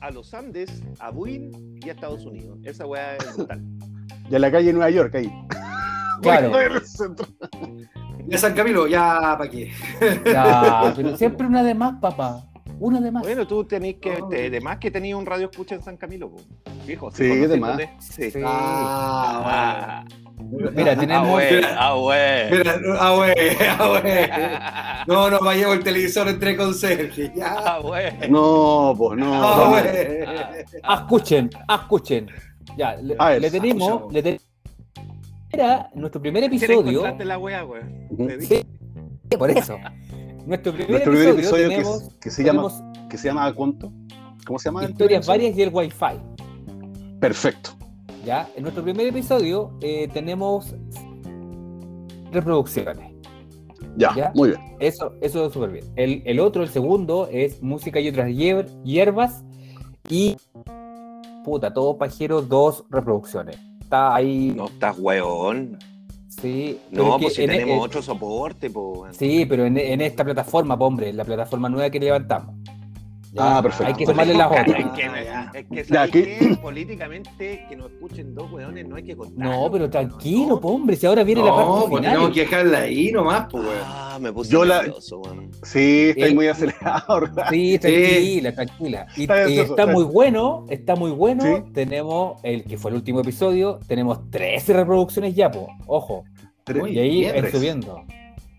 [0.03, 2.59] A los Andes, a Buin y a Estados Unidos.
[2.63, 3.61] Esa weá es brutal.
[4.29, 5.31] Y a la calle Nueva York, ahí.
[6.21, 6.51] Claro.
[8.27, 9.71] Ya San Camilo, ya para qué.
[10.25, 12.49] Ya, pero siempre una de más, papá.
[12.79, 13.23] Una de más.
[13.23, 16.37] Bueno, tú tenés que, te- además que tenías un radio escucha en San Camilo, po.
[16.85, 17.11] fijo.
[17.11, 17.79] Sí, de más.
[17.99, 18.31] Sí.
[18.45, 20.05] Ah, Ah,
[20.39, 21.29] Mira, ah, tenemos.
[21.29, 22.51] güey, ah, güey.
[22.51, 23.33] Mira, ah, güey,
[23.69, 24.29] ah, güey.
[25.07, 27.31] No, no, me llevo el televisor entre conserje.
[27.35, 27.55] Ya.
[27.57, 28.11] Ah, güey.
[28.29, 29.33] No, pues no.
[29.33, 29.85] Ah, güey.
[30.83, 32.27] Ah, escuchen, ah, escuchen.
[32.77, 34.11] Ya, le, A ver, le tenemos.
[34.13, 34.39] Le
[35.51, 37.15] Era nuestro primer ¿Quieres episodio.
[37.25, 37.81] la güey?
[38.39, 38.65] Dije.
[39.29, 39.77] Sí, por eso.
[40.45, 43.27] Nuestro primer Nuestro primer episodio, episodio que, tenemos, es- que se llama tenemos que se
[43.27, 43.91] llama ¿cuánto?
[44.45, 44.83] ¿Cómo se llama?
[44.85, 46.19] historias varias y el Wi-Fi.
[47.19, 47.71] Perfecto.
[48.23, 48.49] ¿Ya?
[48.55, 50.75] En nuestro primer episodio eh, tenemos
[52.31, 53.11] reproducciones.
[53.95, 54.31] Ya, ¿Ya?
[54.33, 54.61] muy bien.
[54.79, 55.85] Eso, eso es súper bien.
[55.95, 59.43] El, el otro, el segundo, es música y otras hier- hierbas.
[60.09, 60.35] Y
[61.45, 63.57] puta, todo pajero, dos reproducciones.
[63.81, 64.51] Está ahí.
[64.55, 65.77] No estás weón.
[66.27, 69.15] Sí, No, pues si en- tenemos en- otro soporte, pues.
[69.15, 72.55] Sí, pero en, en esta plataforma, po, hombre, la plataforma nueva que levantamos.
[73.37, 73.87] Ah, perfecto.
[73.87, 74.75] Hay que sumarle las Es otras.
[74.75, 76.37] que, es que, Ya, ¿sabes ¿qué?
[76.39, 76.55] qué?
[76.61, 79.47] políticamente que nos escuchen dos weones no hay que contar.
[79.47, 82.11] No, pero tranquilo, po, hombre, si ahora viene la No, parte pues final.
[82.13, 83.77] tenemos que dejarla ahí nomás, pues, weón.
[83.85, 85.49] Ah, me puse Yo la- nervioso, weón.
[85.63, 87.45] Sí, estoy Eh, muy acelerado, ¿verdad?
[87.49, 89.07] Sí, tranquila, tranquila.
[89.17, 91.43] Y, Está está muy bueno, está muy bueno.
[91.43, 91.71] Sí.
[91.73, 96.23] Tenemos el que fue el último episodio, tenemos 13 reproducciones ya, po, ojo.
[96.87, 98.03] Y ahí es subiendo.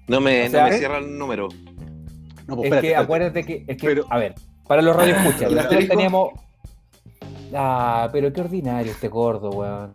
[0.08, 0.78] No me, O sea, no me ¿eh?
[0.78, 1.48] cierra el número.
[2.46, 2.96] No, pues, Es espérate, que espérate.
[3.04, 4.34] acuérdate que, es que Pero- a ver,
[4.66, 6.28] para los radioescuchas, ¿Y el nosotros teníamos.
[7.56, 9.92] Ah, pero qué ordinario este gordo, weón.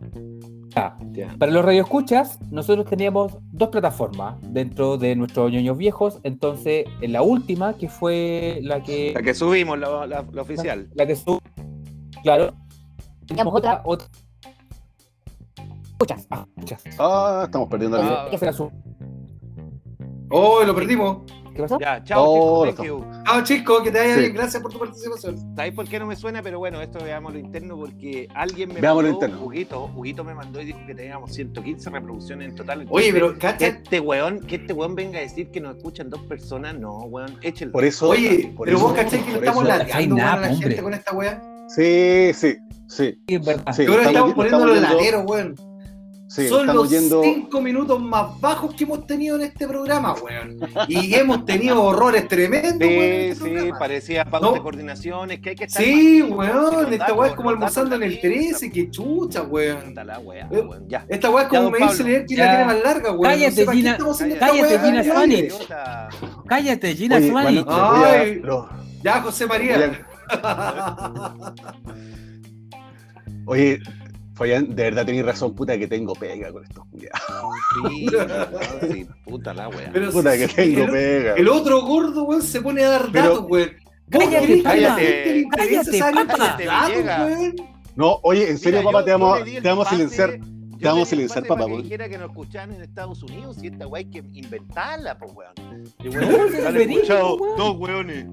[0.76, 0.96] Ah,
[1.38, 6.20] para los radioescuchas, nosotros teníamos dos plataformas dentro de nuestros ñoños viejos.
[6.22, 9.12] Entonces, en la última, que fue la que.
[9.14, 10.88] La que subimos, la, la- la oficial.
[10.94, 11.42] La que sub-
[12.22, 12.54] Claro.
[13.26, 13.82] Teníamos otra.
[13.84, 14.06] otra...
[15.92, 16.26] Escuchas.
[16.30, 16.82] ah, escuchas.
[16.98, 18.28] Ah, estamos perdiendo la Ah.
[18.30, 18.72] ¿Qué fue la sub-
[20.30, 21.18] Oh, lo perdimos.
[21.54, 21.78] ¿Qué pasó?
[21.80, 23.04] Ya, chao, Oh, chicos, thank you.
[23.24, 24.20] Chao, Chisco, que te vaya Sí.
[24.20, 24.34] bien.
[24.34, 25.36] Gracias por tu participación.
[25.56, 26.42] ¿Sabéis por qué no me suena?
[26.42, 29.46] Pero bueno, esto veamos lo interno porque alguien me Veamos lo mandó, interno.
[29.46, 32.86] Huguito, Huguito me mandó y dijo que teníamos 115 reproducciones en total.
[32.90, 33.66] Oye, pero que cacha.
[33.66, 37.36] este weón, que este weón venga a decir que nos escuchan dos personas, no, weón,
[37.42, 37.72] échenlo.
[37.72, 38.08] Por eso.
[38.10, 40.68] Oye, por pero eso- vos cachai que le estamos lateando nada, a la hombre.
[40.68, 41.42] gente con esta weá.
[41.68, 42.56] Sí, sí,
[42.88, 43.18] sí.
[43.28, 43.72] Sí, es verdad.
[43.72, 43.84] Sí.
[43.84, 45.69] Yo creo que estamos estamos- poniendo los estamos yendo- lateros, weón.
[46.32, 47.24] Sí, Son los yendo.
[47.24, 50.58] cinco minutos más bajos que hemos tenido en este programa, weón.
[50.86, 53.02] Y hemos tenido horrores tremendos, weón.
[53.02, 53.78] en Sí, este sí, programa.
[53.80, 54.52] parecía No.
[54.52, 56.92] de coordinaciones, que hay que estar Sí, más- weón.
[56.92, 59.92] Esta weá es como almorzando en el de la mesa, 13, que chucha, weón.
[59.92, 61.04] La Eh, weón, ya.
[61.08, 61.92] Esta weá es Ya, como don me Pablo.
[61.94, 62.44] dice leer que Ya.
[62.44, 63.22] la tiene más larga, weón.
[63.24, 63.72] Cállate, no
[64.14, 64.38] sé Gina.
[64.38, 65.12] Cállate, Gina weón.
[65.12, 65.44] Swanich.
[65.46, 66.08] Idiota.
[66.46, 68.40] Cállate, Gina a- Ay.
[69.02, 70.06] Ya, José María.
[73.46, 73.80] Oye,
[74.40, 77.20] Fabián, de verdad tenéis razón, puta, que tengo pega con estos culiados.
[77.90, 78.08] Sí,
[78.90, 79.90] sí, puta la weá.
[79.92, 81.34] Pero Puta, sí, que tengo el, pega.
[81.34, 83.70] el otro gordo, weón, se pone a dar datos, weón.
[84.06, 87.54] ¿Vos Cállate, cállate, cállate, cállate, weón?
[87.96, 90.30] No, oye, en serio, Mira, papá, te vamos, te vamos a silenciar.
[90.78, 93.66] te vamos a silenciar, papá, para que dijera que nos escuchaban en Estados Unidos y
[93.66, 95.52] esta weá hay que inventarla, pues weón.
[96.02, 98.24] Y weón, si han escuchado dos weones.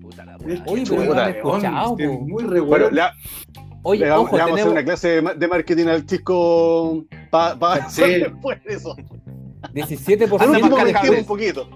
[0.00, 0.64] Puta la weá.
[0.66, 2.08] Oye, pero no weón, escuchado, este.
[2.08, 2.60] Muy re
[3.84, 6.06] Oye, le vamos, ojo, le vamos a hacer una clase de, ma- de marketing al
[6.06, 8.02] chico para Sí.
[8.20, 8.94] después de eso.
[9.74, 10.28] 17%.
[10.28, 11.20] Por último, más investigamos cables.
[11.20, 11.68] un poquito.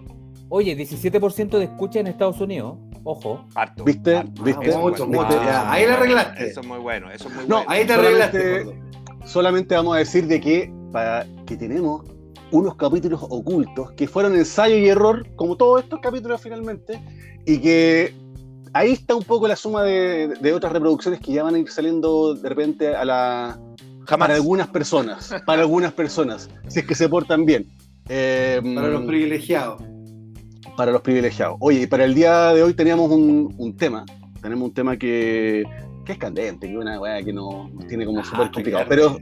[0.49, 2.79] Oye, 17% de escucha en Estados Unidos.
[3.05, 3.45] Ojo.
[3.55, 4.17] Harto, ¿Viste?
[4.17, 4.43] harto.
[4.43, 4.69] ¿Viste?
[4.69, 5.29] Eso Mucho, bueno.
[5.31, 5.71] ya.
[5.71, 6.47] Ahí la arreglaste.
[6.47, 7.71] Eso es muy bueno, eso es muy No, bueno.
[7.71, 9.27] Ahí te solamente- arreglaste, gordo.
[9.27, 12.03] Solamente vamos a decir de que, para, que tenemos
[12.53, 17.01] unos capítulos ocultos que fueron ensayo y error, como todos estos capítulos finalmente,
[17.45, 18.15] y que
[18.73, 21.71] ahí está un poco la suma de, de otras reproducciones que ya van a ir
[21.71, 23.59] saliendo de repente a la,
[24.07, 24.27] Jamás.
[24.29, 27.67] para algunas personas, para algunas personas, si es que se portan bien.
[28.09, 29.83] Eh, Para los privilegiados.
[30.77, 31.57] para los privilegiados.
[31.61, 34.05] Oye, y para el día de hoy teníamos un, un tema,
[34.41, 35.65] tenemos un tema que,
[36.05, 38.85] que es candente, que es una weá que nos, nos tiene como Ah, súper complicado,
[38.85, 39.19] que pero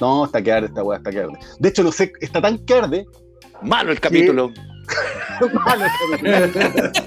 [0.00, 1.38] no, está que arde esta weá, está que arde.
[1.60, 3.06] De hecho, no sé, está tan que arde,
[3.62, 4.50] Malo el capítulo.
[5.64, 6.66] malo esta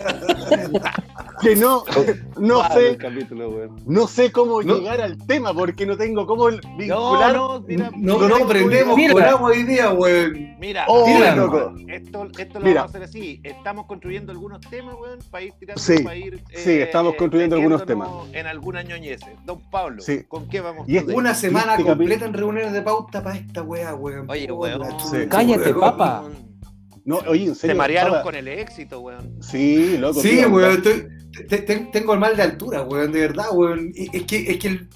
[0.72, 0.94] weá,
[1.42, 1.84] que no,
[2.40, 4.78] no sé, capítulo, no sé cómo No.
[4.78, 7.36] llegar al tema, porque no tengo cómo vincular.
[7.36, 9.12] no, mira, No, no no, prendemos idea.
[9.14, 10.56] con agua hoy día, weón.
[10.60, 11.74] mira, Oh, mira, loco.
[11.88, 12.82] esto, esto lo Mira.
[12.82, 13.42] vamos a hacer así.
[13.44, 16.36] Estamos construyendo algunos temas, weón, para ir tirando, Sí, para ir.
[16.50, 19.22] eh, sí, estamos construyendo algunos metiéndonos En alguna ñoñez.
[19.46, 20.24] Don Pablo, Sí.
[20.28, 23.62] ¿con qué vamos Y es Una semana este completa en reuniones de pauta para esta
[23.64, 24.30] weá, weón.
[24.30, 24.82] Oye, weón.
[25.10, 25.18] Sí.
[25.30, 25.80] Cállate, weón.
[25.80, 26.24] papa.
[27.10, 27.76] No, oye, en Se serio.
[27.78, 29.42] marearon Papa, con el éxito, weón.
[29.42, 30.22] Sí, loco.
[30.22, 31.08] Sí, tío, weón, estoy-
[31.48, 33.92] te- te- tengo el mal de altura, weón, de verdad, weón.
[33.96, 34.88] Es que, es que el...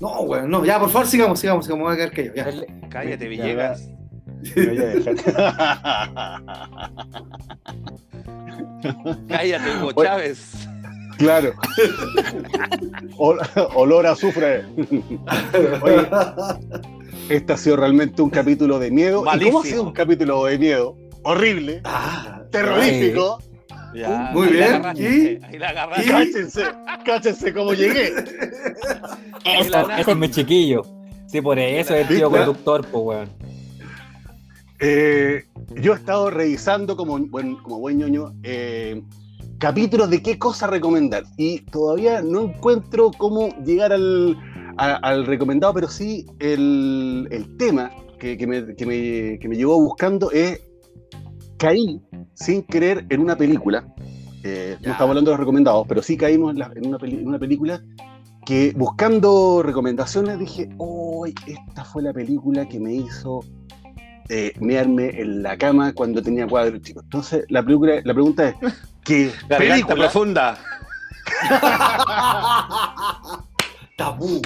[0.00, 2.44] No, weón, no, ya, por favor, sigamos, sigamos, sigamos, voy a quedar ya.
[2.48, 3.88] El- Cállate, Villegas.
[9.28, 10.04] Cállate, Hugo.
[10.04, 10.52] Chávez.
[11.18, 11.52] Claro.
[13.16, 13.40] Ol-
[13.74, 14.64] olor a azufre.
[15.82, 16.06] Oye,
[17.28, 19.24] este ha sido realmente un capítulo de miedo.
[19.34, 20.96] ¿Y cómo ha sido un capítulo de miedo?
[21.24, 23.38] Horrible, Ah, terrorífico.
[23.94, 25.44] Ya, Muy la bien, ¿y?
[25.44, 26.06] Ahí la agarraste.
[26.10, 26.62] Cáchense,
[27.04, 28.12] cáchense cómo llegué.
[29.44, 30.82] Eso, ese es mi chiquillo.
[31.26, 33.28] Sí, por eso es el tío conductor, pues, weón.
[34.80, 35.44] Eh,
[35.82, 39.02] yo he estado revisando como buen, como buen ñoño eh,
[39.58, 44.36] capítulos de qué cosa recomendar y todavía no encuentro cómo llegar al,
[44.76, 49.56] a- al recomendado, pero sí el, el tema que, que me, que me- que me
[49.56, 50.60] llevó buscando es
[51.58, 52.00] caí
[52.34, 53.84] sin querer en una película.
[54.44, 57.18] eh, no estamos hablando de los recomendados, pero sí caímos en, la- en una, peli-
[57.18, 57.82] en una película
[58.46, 63.40] que buscando recomendaciones dije, oh, esta fue la película que me hizo
[64.30, 67.02] eh, mearme en la cama cuando tenía cuadros chicos.
[67.04, 68.54] Entonces, la, película, la pregunta es,
[69.04, 69.96] ¿qué película?
[69.96, 70.58] profunda.
[73.96, 74.40] Tabú.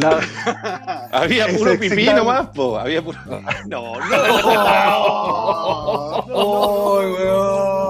[0.00, 2.78] La- Había puro pipí nomás, po.
[2.78, 3.18] Había puro.
[3.26, 3.94] No, no.
[7.00, 7.89] ¡Ay, weón!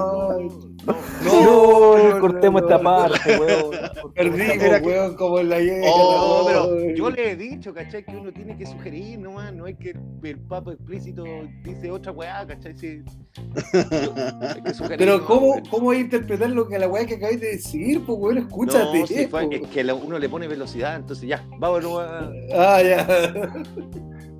[2.19, 4.13] cortemos esta parte, weón.
[4.15, 5.87] Perdimos, Era que- weón, como en la guerra.
[5.93, 8.03] Oh, pero yo le he dicho, ¿cachai?
[8.03, 11.23] Que uno tiene que sugerir nomás, no hay que el papo explícito
[11.63, 12.77] dice otra weá, ¿cachai?
[12.77, 13.01] Sí.
[13.73, 15.61] Hay que sugerir Pero ¿cómo.
[15.69, 18.01] ¿cómo voy a interpretar lo que la weá que acabáis de decir?
[18.05, 18.99] Pues weón, escúchate.
[18.99, 19.51] No, sí, fue- po.
[19.51, 22.31] es que uno le pone velocidad, entonces ya, vámonos a.
[22.55, 23.07] Ah, ya.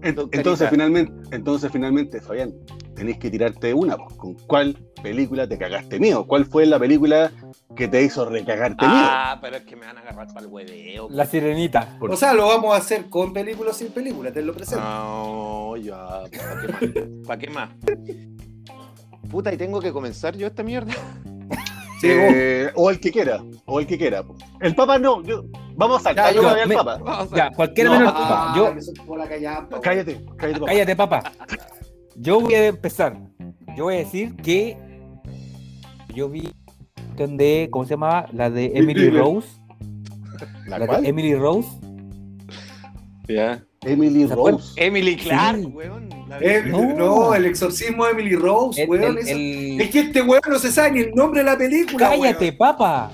[0.03, 2.53] Entonces finalmente, entonces finalmente, Fabián,
[2.95, 3.97] tenés que tirarte una.
[3.97, 6.25] pues, ¿Con cuál película te cagaste mío?
[6.27, 7.31] ¿Cuál fue la película
[7.75, 11.07] que te hizo recagarte Ah, pero es que me van a agarrar para el hueveo.
[11.09, 11.97] La sirenita.
[11.99, 14.83] O sea, lo vamos a hacer con película o sin película, te lo presento.
[14.83, 17.07] No, ya, ¿para qué más?
[17.27, 17.69] ¿Para qué más?
[19.29, 20.93] Puta, y tengo que comenzar yo esta mierda.
[22.01, 24.23] Sí, Eh, o el que quiera, o el que quiera.
[24.59, 25.43] El Papa no, yo-
[25.75, 26.97] vamos a saltar Ya, yo yo- voy al me- Papa.
[26.97, 28.53] Vamos a- Ya, cualquiera No, menos el Ah, Papa.
[28.57, 28.73] Yo,
[29.05, 29.79] la.
[29.81, 30.65] Cállate, cállate, Papa.
[30.71, 31.31] cállate, papá.
[32.15, 33.17] Yo voy a empezar.
[33.77, 34.77] Yo voy a decir que
[36.13, 36.51] yo vi
[37.37, 38.25] de, ¿cómo se llama?
[38.33, 39.19] La de Emily Dile.
[39.19, 39.47] Rose.
[40.67, 41.03] ¿La La cuál?
[41.03, 41.69] de Emily Rose.
[43.27, 43.63] Ya.
[43.83, 44.25] Emily.
[44.27, 44.73] Rose.
[44.75, 45.65] Emily Clark, Sí.
[45.67, 46.09] weón.
[46.39, 46.69] vi.
[46.69, 46.93] No.
[46.95, 47.33] no.
[47.35, 49.03] el exorcismo de Emily Rose, El- weón.
[49.03, 51.57] el- eso- el- Es que este weón no se sabe ni el nombre de la
[51.57, 52.09] película.
[52.09, 52.57] Cállate, weón.
[52.57, 53.11] papa.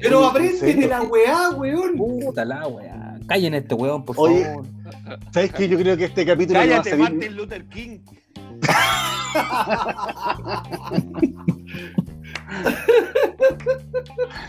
[0.00, 1.96] Pero ¿En aprende de la weá, weón.
[1.96, 3.18] Puta la weá.
[3.26, 4.66] Callen este weón, por Oye, favor.
[5.32, 5.68] ¿Sabes qué?
[5.68, 7.10] Yo creo que este capítulo no va a Cállate, salir.
[7.10, 7.98] Martin Luther King.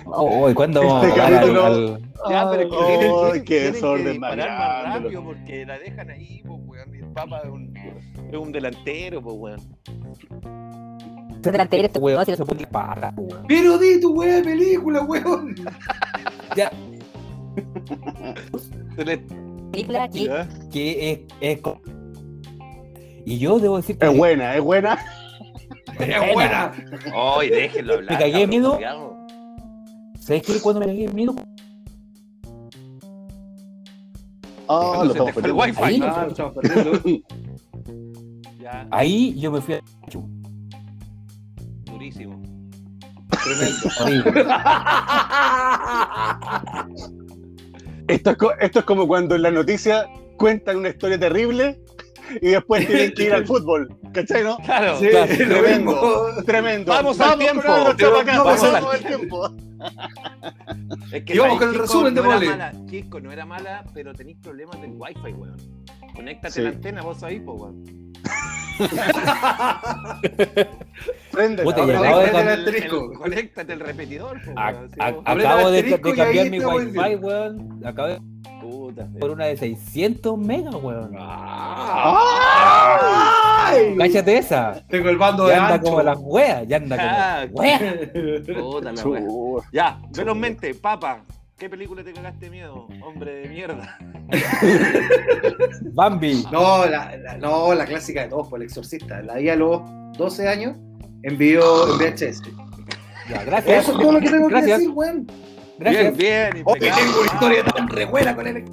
[0.05, 3.41] Oh, ¿y cuándo vamos Este a capítulo- al- Ya, pero es que Ay, tienen, qué
[3.45, 6.95] tienen- desorden que más rápido porque la dejan ahí, pues, weón.
[6.95, 7.73] Y el Papa es un,
[8.31, 9.59] es un delantero, pues, weón.
[11.41, 13.45] Delantero, Este weón se pone pata, weón.
[13.47, 15.55] Pero di tu de película, weón.
[16.55, 16.71] Ya,
[18.95, 19.17] Se
[19.71, 21.59] película que que es,
[23.27, 24.97] Y yo debo decir que Es buena, es buena.
[25.99, 26.71] Es buena.
[27.13, 28.07] Ay, déjenlo hablar.
[28.07, 28.79] ¿Te cagué cabrón, miedo?
[30.17, 30.61] ¿Sabes qué?
[30.61, 31.35] Cuando me cagué en miedo,
[34.69, 35.81] Ah, Cuando lo se te estamos fue el perdiendo.
[35.81, 35.83] wifi.
[35.83, 35.99] Ahí.
[36.03, 36.91] Ah, lo estamos perdiendo.
[38.61, 39.81] Ya, ahí yo me fui a.
[41.85, 42.41] Durísimo.
[43.99, 44.31] horrible.
[48.07, 51.81] Esto es, esto es como cuando en la noticia cuentan una historia terrible
[52.41, 53.87] y después tienen que ir al fútbol.
[54.13, 54.57] ¿Cachai, no?
[54.59, 54.99] Claro.
[54.99, 56.43] Sí, Claro, tremendo.
[56.45, 56.91] Tremendo.
[56.91, 57.61] Vamos al tiempo.
[57.97, 59.49] chapacazos, Vamos vamos al tiempo.
[61.11, 62.73] Es que Y vamos con el resumen de no era mala.
[62.89, 65.55] Chisco no era mala, pero tenéis problemas del wifi, weón.
[66.15, 66.61] Conéctate Sí.
[66.61, 67.83] la antena, vos ahí, pues, weón.
[71.31, 71.63] Prende.
[73.17, 74.89] Conéctate el repetidor, A- weón.
[74.89, 77.81] Sí, a- vos- Aprieta acabo de, de cambiar mi wifi, weón.
[77.85, 78.19] Acabo de
[78.87, 81.13] Puta, por una de 600 megas, weón.
[81.19, 82.23] Ah.
[83.67, 83.95] ¡Ay!
[83.97, 84.81] Cállate esa.
[84.87, 85.89] Tengo el bando de Ya anda ancho.
[85.89, 87.81] como las weas, ya anda Ah, como weas.
[88.61, 89.01] Puta la.
[89.03, 91.19] Chu- Ya, velozmente, papa.
[91.57, 92.87] ¿Qué película te cagaste miedo?
[93.03, 93.97] Hombre de mierda.
[95.93, 96.45] Bambi.
[96.51, 99.21] No, la, la- no, la clásica de todos, por el exorcista.
[99.21, 99.81] La vi a los
[100.17, 100.77] 12 años
[101.23, 102.41] en video en VHS.
[103.29, 103.83] Ya, gracias.
[103.83, 104.77] Eso es todo lo que tengo Gracias.
[104.77, 105.27] que decir, weón.
[105.79, 106.17] Gracias.
[106.17, 106.63] Bien, bien.
[106.65, 107.03] Oye, impecable.
[107.05, 108.65] tengo una historia tan re buena con el.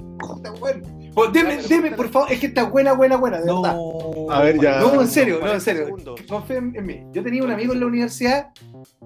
[1.15, 3.77] Pues deme, deme, por favor, es que está buena, buena, buena, de verdad.
[3.77, 4.31] No.
[4.31, 4.81] A ver, ya.
[4.81, 5.97] No, en serio, no, en 40 serio.
[6.29, 7.01] Confía en, en mí.
[7.13, 8.49] Yo tenía un amigo en la universidad,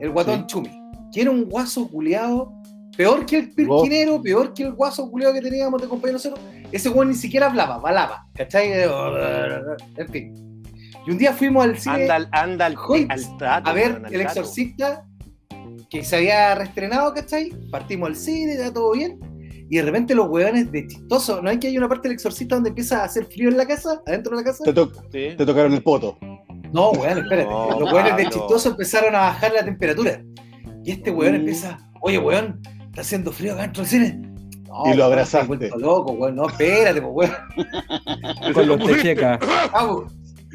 [0.00, 0.70] el guatón Chumi,
[1.12, 2.52] que era un guaso culiado,
[2.96, 6.40] peor que el pirquinero, peor que el guaso culiado que teníamos de compañero nosotros.
[6.72, 8.72] Ese weón ni siquiera hablaba, balaba, ¿cachai?
[9.96, 10.62] En fin.
[11.06, 12.76] Y un día fuimos al cine Anda, al- anda al,
[13.10, 13.70] al trato.
[13.70, 14.20] a ver al El.
[14.22, 15.04] Exorcista,
[15.90, 17.50] que se había reestrenado, ¿cachai?
[17.70, 19.18] Partimos al cine, está todo bien.
[19.70, 22.54] Y de repente los hueones de chistoso, ¿no hay que hay una parte del Exorcista
[22.54, 24.64] donde empieza a hacer frío en la casa, adentro de la casa?
[24.64, 25.34] Te, to- Sí.
[25.36, 26.18] te tocaron el poto.
[26.72, 27.48] No, weón, espérate.
[27.48, 30.22] No, los weones de chistoso empezaron a bajar la temperatura.
[30.84, 34.18] Y este weón empieza, oye, weón, está haciendo frío acá dentro del cine.
[34.66, 35.46] No, Y lo weón, abrazaste.
[35.46, 36.36] vuelto loco, weón.
[36.36, 38.52] No, espérate, pues, weón.
[38.54, 39.38] Con los techecas.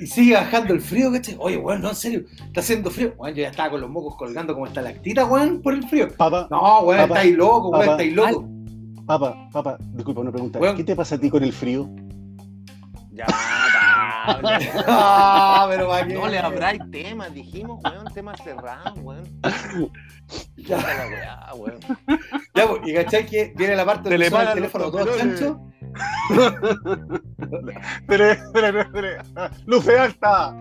[0.04, 1.38] Y sigue bajando el frío, ¿cachai?
[1.40, 3.14] Oye, weón, no, en serio, está haciendo frío.
[3.18, 6.10] Weón, yo ya estaba con los mocos colgando como estalactita, weón, por el frío.
[6.18, 8.50] Papá, No, weón, Papá, estáis loco, weón, estáis loco.
[9.06, 10.60] papá, papá, disculpa una pregunta.
[10.60, 10.76] Weón.
[10.76, 11.90] ¿Qué te pasa a ti con el frío?
[13.14, 13.26] Ya.
[14.88, 16.04] Ah, pero va.
[16.06, 19.24] No le habráis temas, dijimos, weón, temas cerrados, weón.
[20.58, 21.80] Ya la weá, weón.
[22.56, 25.60] Ya, pues, y cachai que viene la parte donde suena el teléfono los todo chancho.
[28.08, 29.18] Tele, tele, tele.
[29.66, 30.56] Luce alta.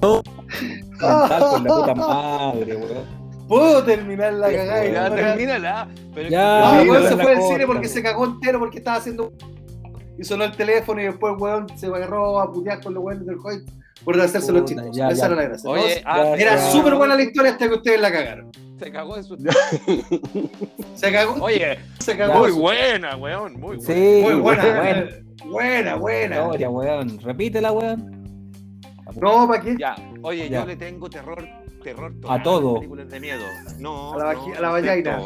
[0.00, 0.22] Mental
[1.00, 3.20] con la puta madre, weón.
[3.48, 4.84] Puedo terminar la cagada.
[4.86, 5.88] Ya, no, termínala.
[6.14, 8.98] Pero Ya, que- No, se fue al corta, cine porque se cagó entero porque estaba
[8.98, 9.32] haciendo.
[10.20, 13.26] Y sonó el teléfono y después el weón se agarró a putear con los weones
[13.26, 13.68] del Hoyt
[14.04, 15.26] por hacerse los ya, Esa ya.
[15.26, 15.70] era la gracia.
[15.70, 18.50] Oye, Entonces, ah, ya, era súper buena la historia hasta que ustedes la cagaron.
[18.78, 19.36] Se cagó de su.
[20.94, 22.38] Se cagó, Oye, se cagó.
[22.40, 23.52] muy buena, weón.
[23.54, 23.82] Muy buena.
[23.94, 25.08] Sí, Muy buena, buena.
[25.46, 26.36] buena, buena.
[26.44, 27.18] Historia, weón.
[27.20, 28.52] Repítela, weón.
[29.20, 29.76] No, ¿para qué?
[29.78, 30.60] Ya, oye, Ya.
[30.60, 31.46] yo le tengo terror,
[31.82, 32.74] terror A las todo.
[32.76, 33.44] películas de miedo.
[33.78, 35.18] No, A la no, a la vallaina.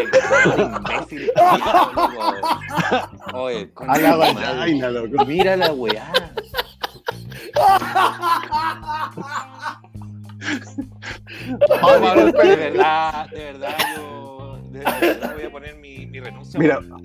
[0.00, 1.30] Imbécil.
[3.34, 5.24] Oye, A la vaina, loco.
[5.26, 6.12] Mira la weá.
[11.52, 16.58] De verdad, de verdad, yo de verdad voy a poner mi, mi renuncia.
[16.58, 16.80] Mira.
[16.80, 16.96] No,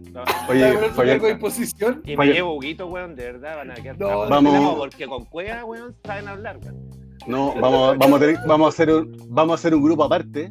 [0.49, 1.15] Oye, ¿Para poner tu Fabián.
[1.17, 2.01] cargo de imposición?
[2.05, 2.35] y me Fabián.
[2.35, 4.75] llevo Huguito, weón, de verdad van a quedar No, vamos.
[4.77, 6.89] Porque con cueva, weón, saben hablar, weón.
[7.27, 10.49] No, vamos, vamos, a tener- vamos, a hacer un, vamos a hacer un grupo aparte.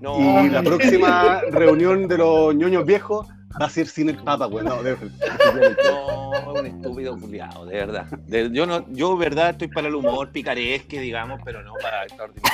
[0.00, 3.26] No, Y la próxima reunión de los ñoños viejos
[3.60, 4.64] va a ser sin el Papa, güey.
[4.64, 4.96] No, de-
[5.84, 8.06] No, un estúpido culiado, de verdad.
[8.26, 12.50] De- yo no, yo verdad estoy para el humor picaresque, digamos, pero no para extraordinario.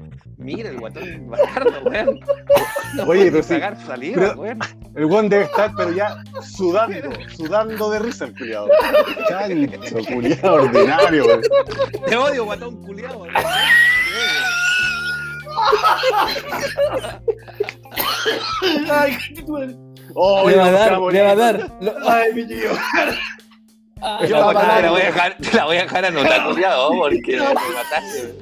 [0.40, 2.18] Mira el guatón bastardo, weón.
[2.94, 3.54] No Oye, pero sí,
[3.86, 4.58] saliva, pero- weón.
[4.96, 8.68] El weón debe estar, pero ya sudando, sudando de risa el culiado.
[9.28, 11.40] Chancho, culiado ordinario, güey.
[12.08, 13.18] Te odio, guatón culiado.
[13.18, 13.34] weón.
[18.90, 19.16] Ay.
[20.14, 21.70] Oh, Le va a dar, le va a dar.
[21.80, 22.70] Lo- Ay, mi tío.
[24.28, 24.82] Yo, te vale.
[24.82, 28.34] la voy a dejar, la voy a dejar anotar, culiado, porque me mataste.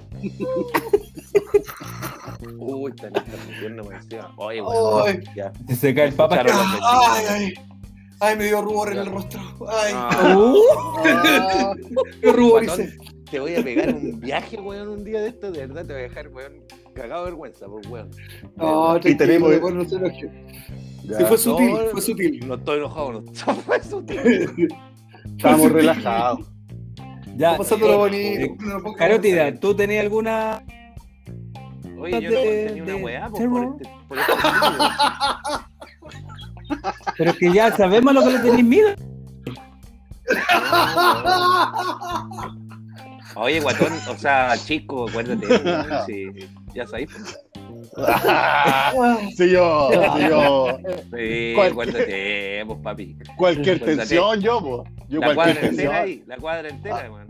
[2.59, 4.29] Uy, está función no me decía.
[4.37, 5.23] Oye, weón.
[5.77, 6.45] Se cae el papa.
[6.83, 7.55] Ay, ay.
[8.21, 9.41] Ay, me dio rubor en el rostro.
[9.69, 11.75] Ay, Ah.
[12.23, 12.97] Me ruboricé.
[13.31, 16.01] Te voy a pegar un viaje, weón, un día de esto, de verdad te voy
[16.03, 16.55] a dejar, weón,
[16.95, 18.11] cagado de vergüenza, pues, weón.
[18.57, 19.99] No, Y tenemos- mejor no se
[21.05, 22.49] ya, Sí, fue sutil, No, fue sutil.
[22.49, 23.23] No estoy enojado, no
[23.67, 24.69] fue sutil.
[25.37, 26.51] Estamos relajados.
[27.37, 27.55] ya.
[27.55, 27.59] Eh,
[28.59, 30.63] pongas- Carótida, ¿tú tenías alguna
[32.01, 33.77] Oye, yo no de- tenía una de weá, pues, terror.
[33.77, 34.33] por este, por este.
[37.17, 38.89] Pero es que ya sabemos lo que le tenéis miedo.
[43.37, 45.47] Oye, guatón, o sea, chico, acuérdate,
[46.07, 46.27] sí,
[46.75, 47.09] ya sabéis.
[47.15, 47.39] pues.
[49.37, 50.79] Sí, yo, sí, yo.
[51.17, 53.17] Sí, acuérdate, pues, papi.
[53.37, 53.97] Cualquier Acuérdate.
[53.99, 54.85] tensión, yo.
[55.09, 55.71] Yo La cualquier cuadra tensión.
[55.87, 56.97] entera ahí, la cuadra entera.
[56.99, 57.28] Ah, Curco,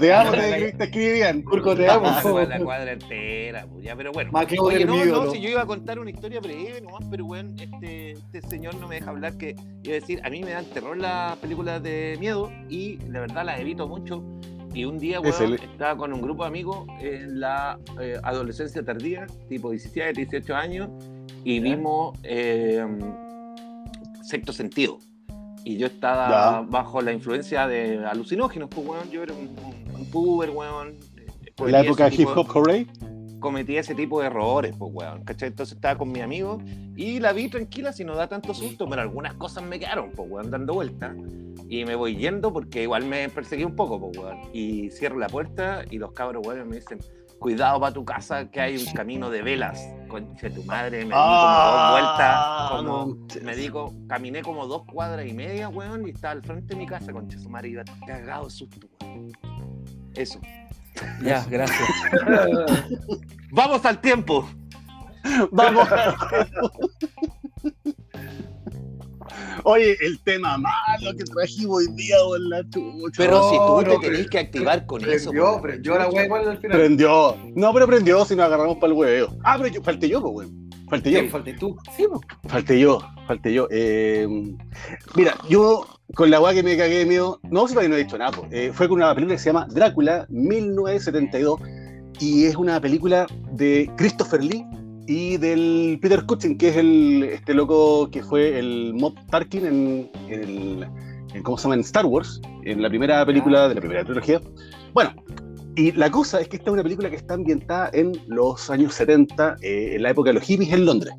[0.00, 1.42] te amo, te, te escribían.
[1.42, 2.06] Curco, te amo.
[2.06, 4.30] La, cua- la cuadra entera, pues, ya, pero bueno.
[4.32, 5.30] Más que Oye, no, mi no, ídolo.
[5.30, 8.88] si yo iba a contar una historia breve nomás, pero bueno, este, este señor no
[8.88, 9.50] me deja hablar que
[9.82, 13.44] iba a decir, a mí me dan terror las películas de miedo y de verdad
[13.44, 14.22] las evito mucho.
[14.74, 18.16] Y un día, Es weón, el- estaba con un grupo de amigos en la eh,
[18.22, 20.88] adolescencia tardía, tipo 17, 18 años,
[21.44, 22.84] y vimos eh,
[24.22, 24.98] Sexto Sentido.
[25.68, 26.66] Y yo estaba Ya.
[26.66, 29.10] bajo la influencia de alucinógenos, pues, weón.
[29.10, 30.94] Yo era un, un, un puber, weón.
[31.18, 32.86] eh, En la época tipo hip de- hop hooray.
[33.38, 35.24] cometí ese tipo de errores, pues, weón.
[35.24, 35.48] ¿Cachai?
[35.48, 36.58] Entonces estaba con mi amigo
[36.96, 40.26] y la vi tranquila, si no da tanto susto, pero algunas cosas me quedaron, pues,
[40.30, 41.14] weón, dando vueltas.
[41.68, 44.38] Y me voy yendo porque igual me perseguí un poco, pues, weón.
[44.54, 46.98] Y cierro la puerta y los cabros, weón, me dicen,
[47.38, 49.80] cuidado para tu casa que hay un camino de velas.
[50.08, 53.44] Conche tu madre, me di Ah, como dos vueltas, como, no.
[53.44, 56.76] me di co- caminé como dos cuadras y media, weón, y estaba al frente de
[56.76, 59.32] mi casa, conche su madre, iba cagado de susto, weón.
[60.14, 60.40] Eso.
[61.22, 61.88] Ya, gracias.
[63.52, 64.48] ¡Vamos al tiempo!
[65.52, 65.88] Vamos.
[69.64, 73.14] Oye, el tema malo que trajimos hoy día, en la chucha.
[73.16, 75.30] Pero si tú No, te tenés que activar con eso.
[75.30, 76.78] Prendió, prendió la wea igual al final.
[76.78, 77.36] Prendió.
[77.54, 79.36] No, pero prendió si nos agarramos para el hueveo.
[79.44, 80.70] Ah, pero yo, falté yo, pues, weón.
[80.88, 81.18] Falté yo.
[81.18, 81.76] ¿Quién falté tú?
[81.96, 82.20] Sí, po.
[82.48, 83.68] Falté yo, falté yo.
[83.70, 84.26] Eh,
[85.14, 88.04] mira, yo con la weá que me cagué de miedo, no sé si no he
[88.04, 88.46] dicho nada, po.
[88.50, 91.60] Eh, fue con una película que se llama Drácula 1972
[92.20, 94.64] y es una película de Christopher Lee
[95.08, 100.10] y del Peter Cushing, que es el este loco que fue el Mob Tarkin en,
[100.28, 100.86] en el
[101.32, 101.76] en, ¿cómo se llama?
[101.76, 104.40] en Star Wars, en la primera película de la primera trilogía.
[104.92, 105.14] Bueno,
[105.76, 108.94] Y la cosa es que esta es una película que está ambientada en los años
[108.94, 111.14] 70, eh, en la época de los hippies en Londres.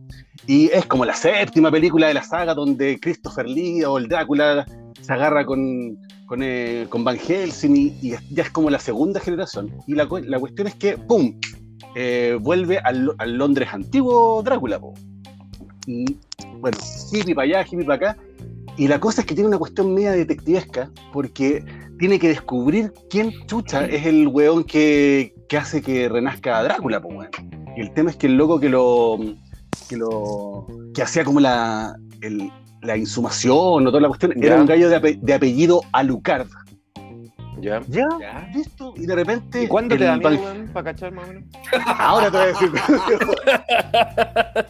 [0.46, 4.66] Y es como la séptima película de la saga donde Christopher Lee o el Drácula
[5.02, 9.20] se agarra con, con, eh, con Van Helsing y, y ya es como la segunda
[9.20, 9.74] generación.
[9.88, 11.40] Y la, la cuestión es que, ¡pum!
[11.96, 14.80] Eh, vuelve al, al Londres antiguo Drácula.
[14.80, 14.94] po.
[15.88, 16.06] Y
[16.60, 16.78] bueno,
[17.12, 18.18] hippie para allá, hippie para acá.
[18.78, 21.64] Y la cosa es que tiene una cuestión media detectivesca porque
[21.98, 27.02] tiene que descubrir quién chucha es el weón que, que hace que renazca a Drácula,
[27.02, 27.30] pues weón.
[27.76, 29.18] Y el tema es que el loco que lo.
[29.90, 30.68] que lo.
[30.94, 31.96] que hacía como la.
[32.22, 34.48] el- la insumación o toda la cuestión, Ya.
[34.48, 36.48] era un gallo de, ape- de apellido Alucard.
[37.62, 37.82] ¿Ya?
[37.88, 38.08] ¿Ya?
[38.20, 38.50] Ya.
[38.54, 38.94] ¿Listo?
[38.96, 39.64] Y de repente.
[39.64, 41.44] ¿Y cuándo te da miedo, weón, para cachar más o menos?
[42.00, 42.72] Ahora te voy a decir.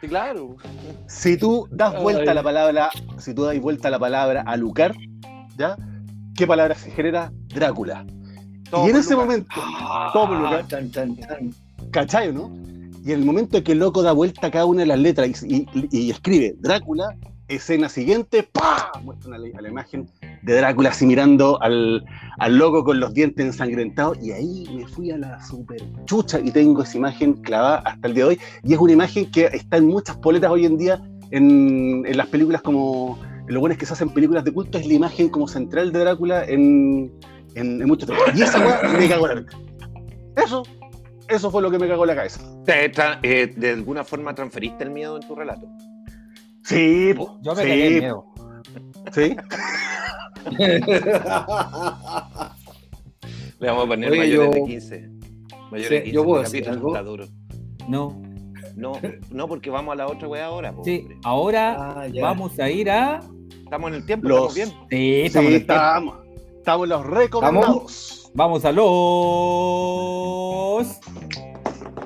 [0.00, 0.56] Sí, claro.
[1.06, 2.28] si tú das vuelta Ay.
[2.28, 2.90] a la palabra.
[3.16, 4.94] Si tú das vuelta a la palabra Alucard,
[5.56, 5.76] ¿ya?
[6.36, 7.32] ¿Qué palabra se genera?
[7.48, 8.04] Drácula.
[8.70, 9.48] Todo y en ese momento.
[10.12, 10.36] Todo por.
[10.46, 11.54] Ah, Chan, chan, chan.
[11.90, 12.52] ¿Cachai, no?
[13.02, 15.42] Y en el momento que el loco da vuelta a cada una de las letras
[15.42, 17.16] y, y- y escribe Drácula,
[17.48, 18.90] escena siguiente, ¡pa!
[19.02, 20.06] Muestra una- a la imagen
[20.44, 22.04] de Drácula así mirando al,
[22.38, 24.18] al loco con los dientes ensangrentados.
[24.22, 28.14] Y ahí me fui a la super chucha y tengo esa imagen clavada hasta el
[28.14, 28.40] día de hoy.
[28.62, 32.26] Y es una imagen que está en muchas poletas hoy en día en, en las
[32.28, 33.18] películas como.
[33.46, 35.98] Lo bueno es que se hacen películas de culto, es la imagen como central de
[35.98, 37.12] Drácula en,
[37.54, 39.44] en, en muchos Y esa weá me cagó la.
[40.42, 40.62] Eso,
[41.28, 42.40] eso fue lo que me cagó la cabeza.
[42.64, 45.66] Te tra- eh, ¿De alguna forma transferiste el miedo en tu relato?
[46.62, 48.24] Sí, po, Yo me sí, cagué de miedo.
[49.12, 49.36] Sí.
[53.60, 55.08] Le vamos a poner Oye, mayores yo- de 15.
[55.70, 56.14] Mayores Sí, de 15.
[56.14, 56.88] yo puedo decir algo.
[56.88, 57.26] está duro.
[57.88, 58.20] No.
[58.76, 58.92] No,
[59.30, 60.72] no, porque vamos a la otra weá ahora.
[60.74, 61.16] po, Sí, hombre.
[61.22, 63.20] ahora Ah, vamos a ir a.
[63.62, 64.88] Estamos en el tiempo, Los- estamos bien.
[64.90, 65.74] Sí, Sí, estamos en el tiempo.
[65.74, 66.18] estamos.
[66.58, 68.30] Estamos los recomendados.
[68.34, 68.86] Vamos a los.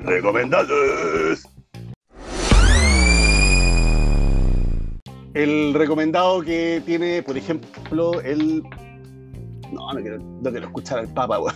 [0.02, 1.47] Recomendados.
[5.34, 8.62] El recomendado que tiene, por ejemplo, el.
[9.72, 11.54] No, no quiero, no quiero escuchar al Papa, weón.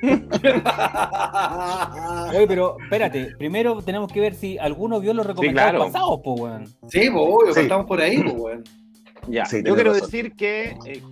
[2.30, 5.84] Oye, pero espérate, primero tenemos que ver si alguno vio los recomendados claro.
[5.92, 6.66] pasados, pues, weón.
[6.88, 7.60] Sí, pues obvio, Sí.
[7.60, 8.64] estamos por ahí, pues, weón.
[9.28, 10.06] Ya, Sí, yo quiero razón.
[10.10, 11.02] decir que eh,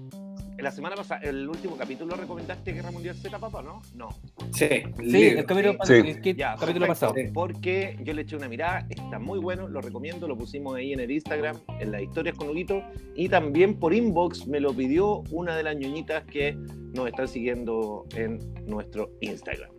[0.58, 3.82] la semana pasada, el último capítulo, recomendaste Guerra Mundial Z, papá, ¿no?
[3.94, 4.08] No.
[4.52, 4.66] Sí,
[5.10, 5.92] Sí, el capítulo, Sí.
[5.94, 7.14] el que- Ya, capítulo pasado.
[7.34, 11.00] Porque yo le eché una mirada, está muy bueno, lo recomiendo, lo pusimos ahí en
[11.00, 12.82] el Instagram, en las historias con Huguito,
[13.14, 16.54] y también por inbox me lo pidió una de las ñoñitas que
[16.94, 19.70] nos están siguiendo en nuestro Instagram.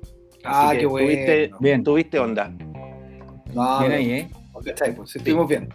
[0.43, 1.07] Ah, que qué bueno.
[1.07, 1.83] Tuviste, Bien.
[1.83, 2.49] tuviste onda.
[3.53, 4.29] No, Bien ahí, ¿eh?
[4.63, 4.95] ¿cachai?
[4.95, 5.69] Pues, sí, estuvimos bien.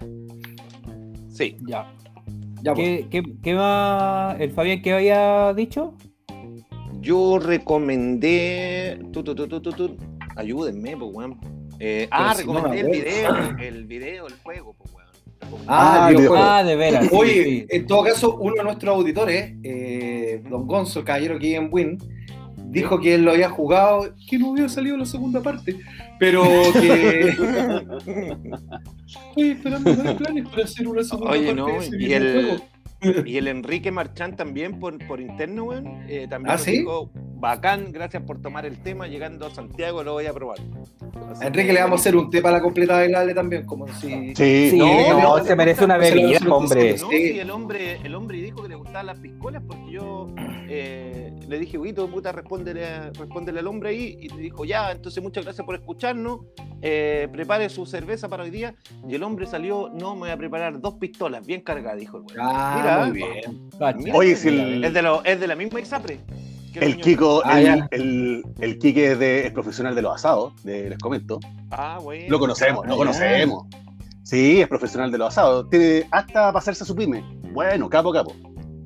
[1.28, 1.56] Sí.
[1.66, 1.92] Ya.
[2.62, 2.86] Ya, pues.
[2.86, 5.94] ¿Qué, qué, qué va el Fabián que había dicho?
[7.00, 9.00] Yo recomendé.
[9.12, 9.96] Tu, tu, tu.
[10.36, 11.38] Ayúdenme, pues, weón.
[11.80, 15.02] Eh, ah, si no recomendé me el video, el video, el juego, pues, weón.
[15.66, 16.58] Ah, Ah.
[16.58, 17.08] Ah, de veras.
[17.08, 17.66] sí, Oye, sí.
[17.68, 21.98] en todo caso, uno de nuestros auditores, eh, Don Gonzo, el caballero vive en Win,
[22.72, 25.76] dijo que él lo había jugado, que no había salido la segunda parte,
[26.18, 26.42] pero
[26.72, 27.36] que.
[29.28, 32.62] Estoy esperando hay planes para hacer una segunda Oye, parte no, de y el,
[33.26, 35.86] y el Enrique Marchán también por, por interno, weón.
[36.08, 36.78] eh, también ¿Ah, nos sí?
[36.78, 37.10] dijo,
[37.42, 39.08] bacán, gracias por tomar el tema.
[39.08, 40.58] Llegando a Santiago lo voy a probar.
[41.30, 43.66] Así A Enrique que- le vamos a hacer un té para la completa bailable también,
[43.66, 44.34] como si.
[44.34, 44.86] Sí, Sí, No,
[45.20, 46.96] no, no, se merece una bebida, hombre.
[46.98, 47.38] No, Sí.
[47.40, 50.28] el hombre, el hombre dijo que le gustaban las piscolas porque yo
[50.74, 54.16] eh, le dije, Huguito, puta, respóndele, respóndele al hombre ahí.
[54.20, 56.40] Y le dijo, ya, entonces muchas gracias por escucharnos.
[56.84, 58.74] eh, prepare su cerveza para hoy día.
[59.08, 62.22] Y el hombre salió, no, me voy a preparar dos pistolas bien cargadas, dijo el
[62.24, 62.36] güey.
[62.40, 63.70] Ah, Mira, muy bien.
[63.98, 66.18] Mira, Oye, si el- es, de lo- es de la misma Exapre.
[66.72, 67.00] Que El.
[67.00, 70.98] Kiko, Ah, el, el, el Quique es, de- es profesional de los asados, de- les
[70.98, 71.38] comento.
[71.70, 72.26] Ah, bueno.
[72.28, 72.98] Lo conocemos, Ah, lo ya.
[72.98, 73.66] conocemos.
[74.22, 75.68] Sí, es profesional de los asados.
[75.68, 77.22] Tiene hasta para hacerse su pyme.
[77.52, 78.34] Bueno, capo, capo.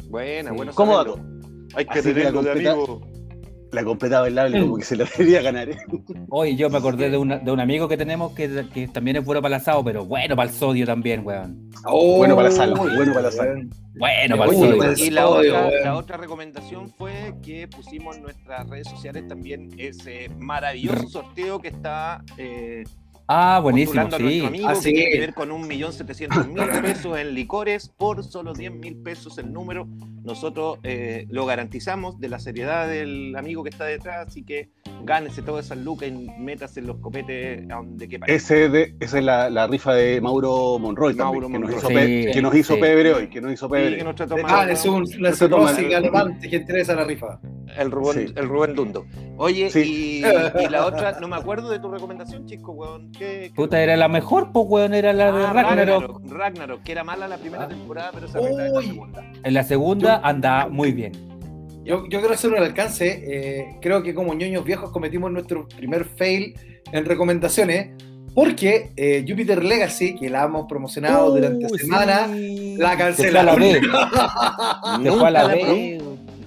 [0.08, 0.56] Buena, Sí.
[0.56, 0.72] bueno.
[0.74, 1.16] ¿Cómo saberlo.
[1.16, 1.28] dato?
[1.76, 3.00] Hay que Así que tenerlo de amigo.
[3.76, 5.68] La completa bailable como que se la debería ganar.
[5.68, 5.76] ¿eh?
[6.30, 9.24] Oye, yo me acordé de, una- de un amigo que tenemos que, que también es
[9.24, 11.70] bueno para el asado, pero bueno para el sodio también, weón.
[11.84, 13.68] Oh, Bueno para la sal, bueno para la sal.
[13.98, 14.94] Bueno para el sodio.
[14.96, 15.18] Y
[15.50, 21.60] otra, la otra recomendación fue que pusimos en nuestras redes sociales también ese maravilloso sorteo
[21.60, 22.84] que está eh,
[23.28, 24.40] Ah, buenísimo, a sí.
[24.44, 24.92] amigo Ah, que sí.
[24.94, 28.96] tiene que ver con un millón setecientos mil pesos en licores por solo 10 mil
[29.02, 29.88] pesos el número.
[30.22, 34.70] Nosotros eh, lo garantizamos de la seriedad del amigo que está detrás, así que
[35.04, 38.26] gánese todas esas lucas y métase los copetes a donde quepa.
[38.26, 41.78] Ese de, esa es la, la rifa de Mauro Monroy también, Mauro que, nos Monroy.
[41.78, 42.80] hizo Sí, pe- que nos hizo sí.
[42.80, 43.96] pebre hoy, que nos hizo Sí, pebre.
[43.98, 47.04] que nos trató mal, Ah, es un la Eso toma- cirrosis alemán que interesa la
[47.04, 47.40] rifa.
[47.76, 48.34] El Rubén, Sí.
[48.36, 49.04] el Rubén Dundo.
[49.36, 50.22] Oye, Sí.
[50.24, 53.12] y, y la otra, no me acuerdo de tu recomendación, chico, weón.
[53.18, 56.22] ¿Qué, qué- Puta, era la mejor, pues, weón, era la de Ah, Ragnarok.
[56.30, 57.68] Ragnarok, que era mala la primera Ah.
[57.68, 59.32] temporada, pero se arregla en la segunda.
[59.42, 61.12] En la segunda anda muy bien.
[61.84, 63.22] Yo, yo quiero hacer un alcance.
[63.26, 66.54] eh, creo que como ñoños viejos cometimos nuestro primer fail
[66.92, 67.90] en recomendaciones.
[68.34, 72.76] Porque eh, Jupiter Legacy, que la hemos promocionado durante Uh, semana, sí.
[72.76, 73.46] la Se fue a cancelaron.
[73.46, 73.72] la B.
[73.72, 75.98] Se fue a la Nunca B.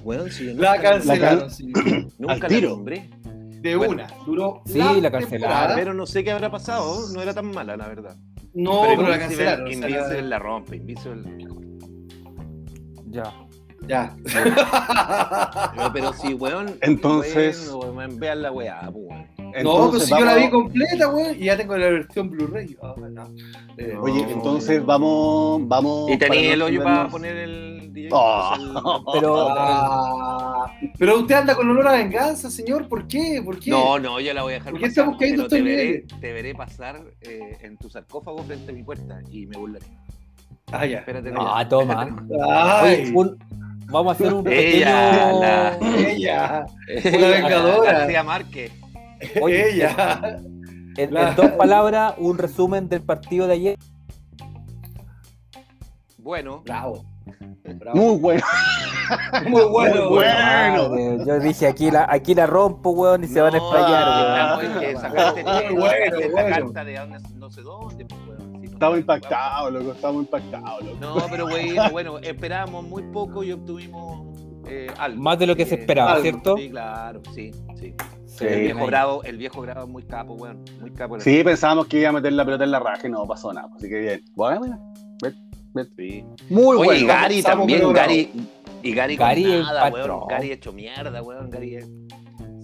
[0.05, 0.17] Yo
[0.55, 1.49] La nunca cancelaron.
[1.49, 1.72] sí.
[2.20, 3.09] Nunca la nombré.
[3.62, 3.93] De Bueno.
[3.93, 4.07] una.
[4.26, 4.62] Duró.
[4.66, 5.12] Sí, la temporada.
[5.20, 5.76] cancelaron.
[5.76, 8.16] Pero no sé qué habrá pasado, no era tan mala, la verdad.
[8.53, 9.66] No, pero, la Invincible- cancelaron.
[9.66, 11.47] o sea, Invincible la rompe, Invincible.
[13.07, 13.34] Ya.
[13.90, 14.16] Ya.
[14.24, 16.78] Pero, pero sí, weón.
[16.82, 19.26] Entonces- weón, vean la weá, pues, weón.
[19.38, 22.78] no, Entonces si yo la vi completa, weón, y ya tengo la versión Blu-ray.
[22.82, 23.24] Ah, no.
[23.78, 26.12] Eh, Oye, entonces vamos, vamos.
[26.12, 28.10] Y tenía el hoyo para poner el DJ.
[28.12, 28.54] Oh.
[28.56, 28.74] el-
[29.20, 32.88] Pero Ah, pero usted anda con olor a venganza, señor.
[32.88, 33.42] ¿Por qué?
[33.44, 33.72] ¿Por qué?
[33.72, 36.54] No, no, yo la voy a dejar ¿Por qué estamos cayendo te veré, te veré
[36.54, 39.86] pasar eh, en tu sarcófago frente a mi puerta y me burlaré.
[40.72, 41.00] Ah, ya.
[41.00, 41.32] Espérate.
[41.36, 42.04] Ah, no, toma.
[42.04, 42.36] espérate.
[42.52, 43.40] Ay, Oye, un-
[43.90, 45.40] vamos a hacer un Ella, pequeño.
[45.42, 45.78] la-
[46.10, 46.66] ella,
[47.18, 47.92] Una vengadora.
[48.00, 48.72] García Márquez.
[49.42, 50.40] Oye, ella.
[50.98, 53.78] En, La- en dos palabras, un resumen del partido de ayer.
[56.18, 57.06] Bueno, Bravo.
[57.64, 57.98] Bravo.
[57.98, 58.42] Muy bueno.
[59.48, 59.96] Muy bueno.
[60.02, 60.90] Muy bueno.
[60.90, 64.72] Madre, yo dije aquí la, aquí la rompo, weón, y se van a no, weón.
[64.74, 66.56] en que sacaste, Muy bueno, bueno.
[66.74, 68.06] carta de no sé dónde.
[68.06, 68.49] pues, weón,
[68.80, 69.91] Estamos impactados, loco.
[69.91, 70.97] Estamos impactados, loco.
[71.01, 74.38] No, pero bueno, bueno, esperábamos muy poco y obtuvimos
[74.69, 75.21] eh, algo.
[75.21, 76.55] Más de lo que se esperaba, algo, ¿cierto?
[76.55, 77.93] Sí, claro, sí, sí.
[78.25, 80.63] Sí, el viejo bravo, el viejo bravo es muy capo, weón.
[80.80, 81.19] Muy capo.
[81.19, 83.69] Sí, pensábamos que iba a meter la pelota en la raja y no pasó nada.
[83.75, 84.23] Así que bien.
[84.36, 84.80] Bueno, bueno.
[85.97, 86.23] Sí.
[86.49, 87.01] Muy Oye, bueno.
[87.01, 88.32] y Gary también, Gary.
[88.82, 90.19] Y Gary, con Gary es nada, patrón.
[90.19, 90.27] weón.
[90.30, 91.49] Gary hecho mierda, weón.
[91.49, 91.80] Gary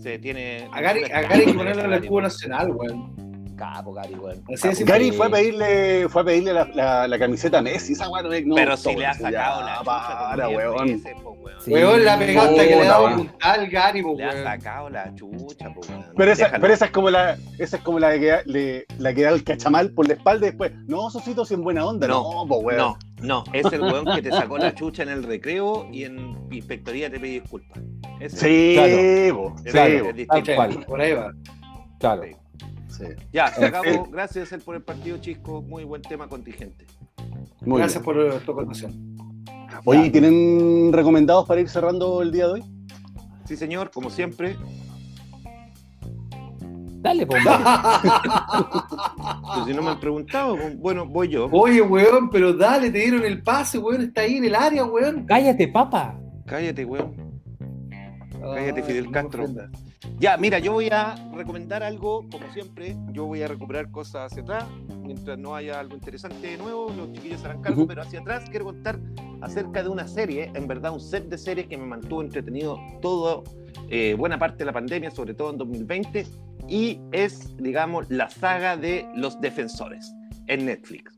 [0.01, 0.69] se tiene.
[0.71, 3.24] A Gary, a Gary hay que ponerlo en el escudo nacional, weón.
[3.55, 4.43] Capo, Gary, weón.
[4.49, 4.83] Es, sí.
[4.83, 8.21] Gary fue a pedirle, fue a pedirle la, la, la camiseta a Messi, esa weá
[8.23, 9.31] no Pero si le ha sacado
[9.61, 10.87] ya, la chucha para, weón.
[10.87, 11.61] veces, po, weón.
[11.61, 11.71] Sí.
[11.71, 13.17] Weón, la pegada hasta que le Puta, daba weón.
[13.27, 14.43] puntal Gary, po, Le ha weón.
[14.43, 16.05] sacado la chucha, po, weón.
[16.17, 16.61] Pero esa, Déjalo.
[16.61, 19.43] pero esa es como la, esa es como la que le, la que da el
[19.43, 22.61] cachamal por la espalda y después, no, Sosito, si en buena onda, no, No, pues
[22.63, 22.77] weón.
[22.77, 26.37] No, no, es el weón que te sacó la chucha en el recreo y en
[26.51, 27.81] inspectoría te pedí disculpas.
[28.19, 29.35] Ese Sí, Claro.
[29.35, 29.93] po, es, sí, Claro.
[29.93, 30.43] es po, distinto.
[30.45, 30.85] Tal cual.
[30.85, 31.31] Por ahí va.
[31.99, 32.23] Claro.
[32.23, 32.35] Sí.
[32.97, 33.05] Sí.
[33.33, 33.85] Ya, se Eh, acabó.
[33.85, 34.03] eh.
[34.11, 35.61] Gracias él por el partido, Chisco.
[35.61, 36.85] Muy buen tema contingente.
[37.61, 38.15] Muy Gracias bien.
[38.29, 39.15] por tu acotación.
[39.85, 42.63] Oye, ¿y ¿tienen recomendados para ir cerrando el día de hoy?
[43.45, 44.55] Sí, señor, como siempre.
[47.01, 47.43] Dale, pues,
[49.65, 51.47] si no me han preguntado, bueno, voy yo.
[51.51, 54.01] Oye, weón, pero dale, te dieron el pase, weón.
[54.01, 55.23] Está ahí en el área, weón.
[55.27, 56.19] Cállate, papa.
[56.47, 57.13] Cállate, weón.
[58.41, 59.45] Cállate, Fidel Castro.
[60.19, 62.95] Ya, mira, yo voy a recomendar algo, como siempre.
[63.11, 64.65] Yo voy a recuperar cosas hacia atrás.
[65.03, 67.85] Mientras no haya algo interesante de nuevo, los chiquillos harán cargo.
[67.85, 68.99] Pero hacia atrás quiero contar
[69.41, 73.43] acerca de una serie, en verdad, un set de series que me mantuvo entretenido todo,
[73.89, 76.25] eh, buena parte de la pandemia, sobre todo en 2020.
[76.67, 80.13] Y es, digamos, la saga de Los Defensores
[80.47, 81.13] en Netflix.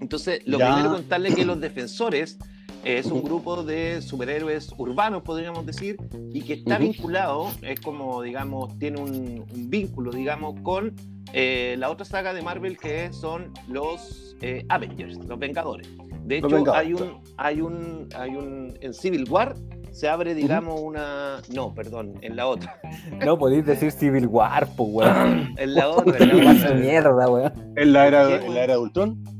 [0.00, 0.72] Entonces, lo Ya.
[0.74, 2.38] primero contarle que Los Defensores
[2.84, 5.96] es un grupo de superhéroes urbanos, podríamos decir,
[6.32, 10.94] y que está vinculado, es como, digamos, tiene un, un vínculo, digamos, con
[11.32, 15.88] eh, la otra saga de Marvel que son los eh, Avengers, los Vengadores.
[16.24, 19.56] De hecho, Vengadores, hay un, hay un, hay un, en Civil War
[19.94, 22.80] se abre, digamos, una, no, perdón, en la otra,
[23.24, 25.54] No podéis decir Civil War, pues, weón.
[25.56, 26.74] en la otra, en la otra.
[26.74, 27.52] mierda, weón.
[27.76, 29.33] ¿En la era, ¿Qué, en la era de Ultron?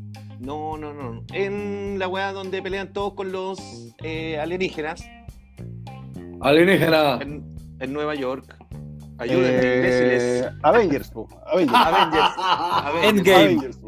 [0.44, 1.24] No, no, no, no.
[1.32, 3.58] En la weá donde pelean todos con los
[4.02, 5.02] eh, alienígenas
[6.40, 7.18] Alienígena.
[7.22, 7.44] en,
[7.80, 8.56] en Nueva York.
[9.16, 10.48] Ayúdenme, Eh, imbéciles.
[10.62, 11.78] Avengers, po, Avengers.
[11.78, 12.30] Avengers.
[12.36, 13.06] Avengers.
[13.06, 13.44] Endgame.
[13.44, 13.78] Avengers,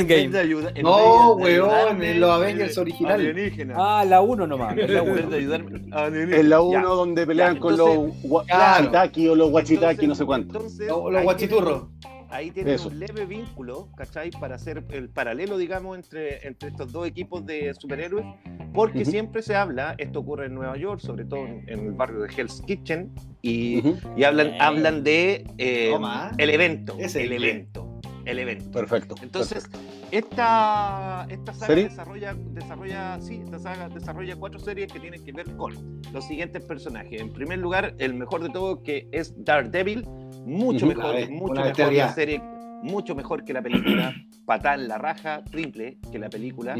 [0.00, 0.38] Endgame.
[0.38, 3.30] ayuda- en No, weón, en los Avengers originales.
[3.30, 3.76] alienígenas.
[3.80, 4.76] Ah, la 1 nomás.
[4.76, 6.60] la En la Ya.
[6.60, 8.74] 1 donde pelean ya, con entonces- los gua- Claro.
[8.90, 10.56] Guachitaki o los Guachitaki, no sé cuánto.
[10.58, 11.82] entonces, Los, guachiturros.
[12.00, 12.88] tienen- Ahí tienen Eso.
[12.88, 14.32] un leve vínculo, ¿cachai?
[14.32, 18.26] Para hacer el paralelo, digamos, entre, entre estos dos equipos de superhéroes,
[18.72, 19.10] porque Ujú.
[19.12, 22.34] siempre se habla, esto ocurre en Nueva York, sobre todo en, en el barrio de
[22.36, 24.58] Hell's Kitchen, y, Ujú, y hablan, Eh.
[24.60, 26.32] hablan de eh, Toma.
[26.36, 28.68] el evento, Ese el es evento, el evento.
[28.72, 29.14] Perfecto.
[29.22, 29.68] Entonces,
[30.10, 31.84] esta, esta saga ¿Serie?
[31.84, 36.64] desarrolla, desarrolla, sí, esta saga desarrolla cuatro series que tienen que ver con los siguientes
[36.64, 37.20] personajes.
[37.20, 40.04] En primer lugar, el mejor de todo, que es Daredevil,
[40.44, 42.42] mucho mejor, vez, mucho mejor la serie,
[42.82, 44.14] mucho mejor que la película,
[44.46, 46.76] patada en la raja, triple que la película.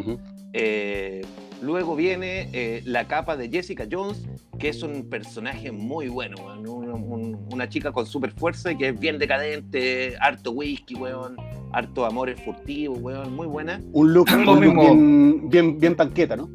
[0.53, 1.23] Eh,
[1.63, 6.67] luego viene eh, la capa de Jessica Jones, que es un personaje muy bueno, weón.
[6.69, 11.37] Un- un- una chica con super fuerza y que es bien decadente, harto whisky, weón,
[11.73, 13.81] harto amores furtivos, weón, muy buena.
[13.93, 16.49] Un look, Lo un look bien, bien, bien panqueta, ¿no?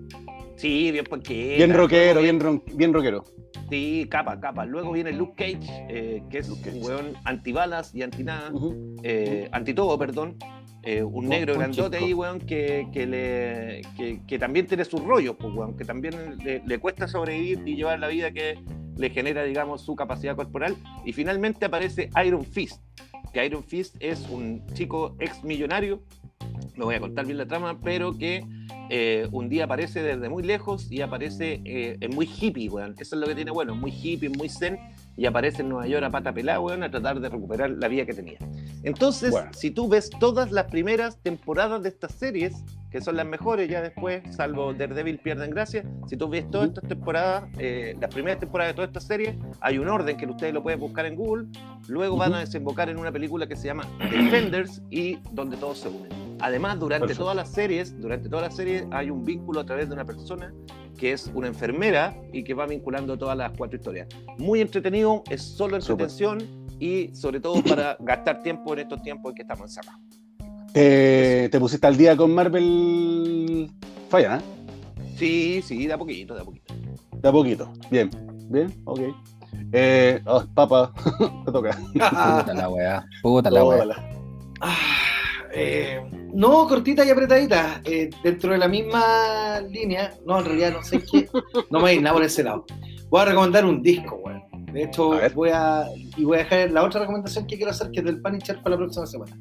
[0.59, 3.23] Sí, bien porque Bien rockero, bien, ron- bien rockero.
[3.69, 4.65] Sí, capa, capa.
[4.65, 6.77] Luego viene Luke Cage, eh, que es Cage.
[6.77, 8.95] un weón antibalas y antinada, Ujú.
[9.03, 10.35] eh, anti todo, perdón.
[10.83, 12.05] Eh, un Oh, negro un grandote chico.
[12.07, 16.13] ahí, weón, que, que, le, que, que también tiene sus rollos, pues, weón, que también
[16.43, 18.59] le, le cuesta sobrevivir y llevar la vida que
[18.97, 20.75] le genera, digamos, su capacidad corporal.
[21.05, 22.81] Y finalmente aparece Iron Fist,
[23.33, 26.01] que Iron Fist es un chico ex millonario,
[26.79, 28.43] no voy a contar bien la trama, pero que
[28.89, 32.95] eh, un día aparece desde muy lejos y aparece, eh, es muy hippie, weón.
[32.97, 34.79] Eso es lo que tiene bueno, muy hippie, muy zen,
[35.17, 38.05] y aparece en Nueva York a pata pelada, weón, a tratar de recuperar la vida
[38.05, 38.37] que tenía.
[38.83, 39.51] Entonces, Bueno.
[39.53, 43.81] si tú ves todas las primeras temporadas de estas series, que son las mejores ya
[43.81, 48.71] después, salvo Daredevil pierden gracia, si tú ves todas estas temporadas, eh, las primeras temporadas
[48.71, 51.47] de todas estas series, hay un orden que ustedes lo pueden buscar en Google,
[51.89, 55.89] luego van a desembocar en una película que se llama Defenders y donde todos se
[55.89, 56.28] unen.
[56.41, 57.23] Además, durante Perfecto.
[57.23, 60.53] todas las series, durante todas las series hay un vínculo a través de una persona
[60.97, 64.07] que es una enfermera y que va vinculando todas las cuatro historias.
[64.37, 66.39] Muy entretenido, es solo entretención
[66.79, 70.01] y sobre todo para gastar tiempo en estos tiempos en que estamos encerrados.
[70.73, 73.71] Te, te pusiste al día con Marvel
[74.09, 74.41] Falla, ¿eh?
[75.17, 76.73] Sí, sí, de a poquito, de a poquito.
[77.13, 77.73] De a poquito.
[77.89, 78.09] Bien,
[78.49, 78.99] bien, ok.
[79.71, 80.91] Eh, oh, papa,
[81.45, 81.77] te toca.
[81.93, 83.05] Puta la weá.
[83.21, 83.83] Puta la weá.
[84.61, 84.75] Ah,
[85.53, 86.01] eh,
[86.33, 87.81] no, cortita y apretadita.
[87.85, 90.13] eh, dentro de la misma línea.
[90.25, 91.27] No, en realidad no sé qué.
[91.69, 92.65] No me voy a ir nada por ese lado.
[93.09, 94.43] Voy a recomendar un disco, weón.
[94.73, 95.85] De hecho, A voy a.
[96.15, 98.71] Y voy a dejar la otra recomendación que quiero hacer, que es del Punisher para
[98.71, 99.35] la próxima semana.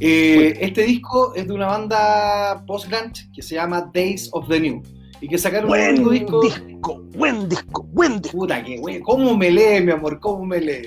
[0.00, 4.82] Eh, este disco es de una banda post-grunge que se llama Days of the New.
[5.20, 6.66] Y que sacaron un Buen único disco.
[6.68, 10.20] disco, buen disco, buen disco, Puta que, güey, ¿cómo me lee, mi amor?
[10.20, 10.82] ¿Cómo me lee?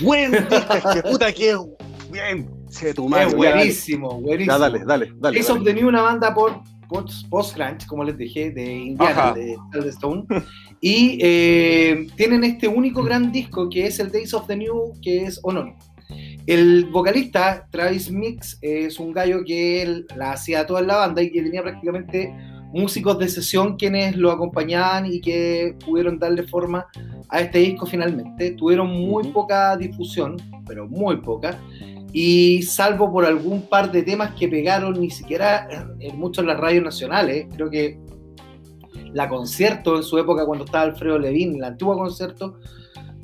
[0.00, 1.58] buen disco, es que puta que es
[2.10, 2.48] bien.
[2.78, 4.22] Che, tu madre, es buenísimo, dale.
[4.22, 4.52] buenísimo.
[4.52, 5.36] Ya, dale, dale, dale.
[5.38, 9.34] Days of the New, una banda por post- post-grunge, como les dije, de Indiana, Ajá.
[9.34, 10.24] de Stone.
[10.80, 15.24] Y eh, tienen este único gran disco que es el Days of the New, que
[15.24, 15.78] es anónimo.
[16.46, 21.22] El vocalista, Travis Mix, es un gallo que él la hacía toda en la banda
[21.22, 22.34] y que tenía prácticamente
[22.74, 26.86] músicos de sesión quienes lo acompañaban y que pudieron darle forma
[27.28, 28.50] a este disco finalmente.
[28.50, 31.58] Tuvieron muy poca difusión, pero muy poca.
[32.16, 36.60] Y salvo por algún par de temas que pegaron ni siquiera en, muchos en las
[36.60, 37.98] radios nacionales, creo que
[39.12, 42.60] la concierto en su época cuando estaba Alfredo Levin, la antigua concierto,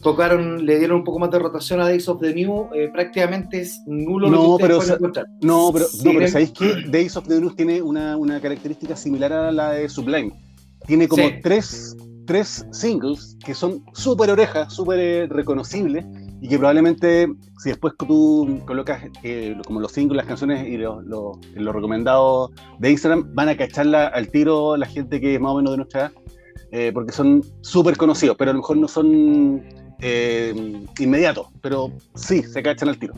[0.03, 3.61] tocaron, le dieron un poco más de rotación a Days of the New, eh, prácticamente
[3.61, 5.27] es nulo lo No, que ustedes pero sa- encontrar.
[5.43, 8.97] No, pero, no, Sin pero ¿sabéis que Days of the News tiene una, una característica
[8.97, 10.33] similar a la de Sublime?
[10.87, 11.35] Tiene como Sí.
[11.43, 16.05] tres, tres singles que son súper orejas, súper eh, reconocibles
[16.41, 17.29] y que probablemente
[17.59, 22.91] si después tú colocas eh, como los singles, las canciones y los lo, recomendados de
[22.91, 26.01] Instagram, van a cacharla al tiro la gente que es más o menos de nuestra
[26.01, 26.13] edad,
[26.73, 29.63] eh, porque son súper conocidos, pero a lo mejor no son
[30.01, 33.15] eh, inmediatos, pero sí, se cachan al tiro.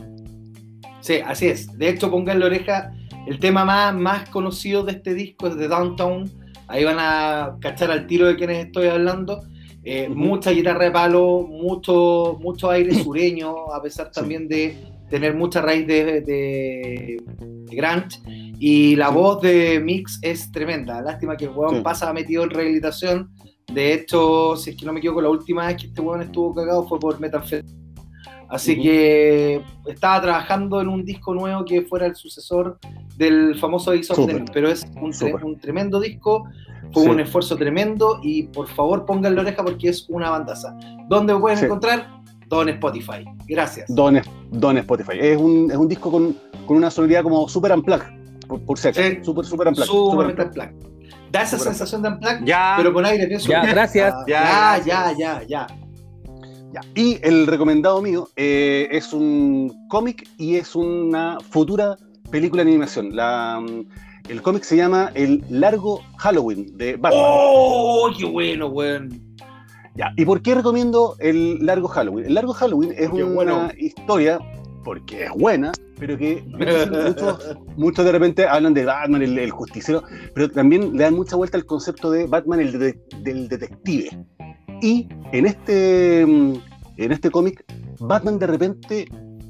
[0.99, 1.77] Sí, así es.
[1.77, 2.91] De hecho, pongan la oreja,
[3.27, 6.29] el tema más, más conocido de este disco es de Downtown.
[6.67, 9.43] Ahí van a cachar al tiro de quienes estoy hablando.
[9.85, 10.07] Eh.
[10.09, 14.75] Mucha guitarra de palo, mucho, mucho aire sureño, a pesar también de
[15.09, 18.19] tener mucha raíz de, de, de grunge.
[18.59, 19.13] Y la Sí.
[19.15, 21.01] voz de Mix es tremenda.
[21.01, 21.81] Lástima que el weón Sí.
[21.81, 23.29] pasa metido en rehabilitación.
[23.73, 26.53] De hecho, si es que no me equivoco, la última vez que este weón estuvo
[26.53, 27.82] cagado fue por metanfetamina.
[28.53, 32.77] Así que estaba trabajando en un disco nuevo que fuera el sucesor
[33.17, 34.17] del famoso of.
[34.19, 35.43] New, pero es un, tre- Súper.
[35.43, 36.45] un tremendo disco,
[36.93, 37.09] fue Sí.
[37.09, 40.75] un esfuerzo tremendo y por favor pongan la oreja porque es una bandaza.
[41.09, 41.65] ¿Dónde lo pueden Sí.
[41.65, 42.07] encontrar?
[42.47, 43.25] Don Spotify.
[43.47, 43.87] Gracias.
[43.89, 45.17] Don, Don Spotify.
[45.19, 46.37] Es un, es un disco con,
[46.67, 48.05] con una sonoridad como super unplugged,
[48.47, 48.93] por, por ser.
[48.93, 49.23] Sí.
[49.23, 49.89] Super, super unplugged.
[49.89, 50.93] Sumamente super unplugged.
[51.31, 53.47] Da esa Super sensación de unplugged, Ya, pero con aire pienso.
[53.51, 54.13] Ya, gracias.
[54.27, 55.67] Ya, Ya, ya, ya, ya.
[56.73, 56.81] Ya.
[56.95, 61.97] Y el recomendado mío eh, es un cómic y es una futura
[62.31, 63.15] película de animación.
[63.15, 63.85] La, mm,
[64.29, 67.21] el cómic se llama El Largo Halloween de Batman.
[67.23, 69.21] ¡Oh, qué bueno, weón!
[69.95, 70.11] Ya.
[70.17, 72.25] ¿Y por qué recomiendo El Largo Halloween?
[72.25, 73.67] El Largo Halloween es Qué una bueno.
[73.77, 74.39] historia,
[74.83, 80.01] porque es buena, pero que muchos, muchos de repente hablan de Batman, el, el justiciero,
[80.33, 84.09] pero también le dan mucha vuelta al concepto de Batman, el de- del detective.
[84.83, 86.53] Y en este, mm,
[86.97, 87.63] en este cómic,
[88.01, 89.07] Batman de repente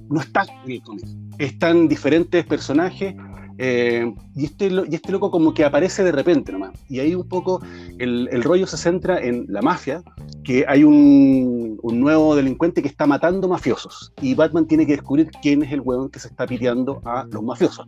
[0.08, 1.06] no está en el cómic.
[1.40, 3.16] Están diferentes personajes
[3.58, 6.74] eh, y, este, y este loco como que aparece de repente nomás.
[6.88, 7.64] Y ahí un poco
[7.98, 10.04] el, rollo se centra en la mafia,
[10.44, 14.14] que hay un, un nuevo delincuente que está matando mafiosos.
[14.22, 17.42] Y Batman tiene que descubrir quién es el huevón que se está piteando a los
[17.42, 17.88] mafiosos.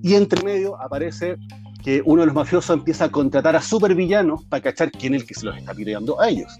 [0.00, 1.38] Y entre medio aparece
[1.84, 5.28] que uno de los mafiosos empieza a contratar a supervillanos para cachar quién es el
[5.28, 6.50] que se los está piteando a ellos.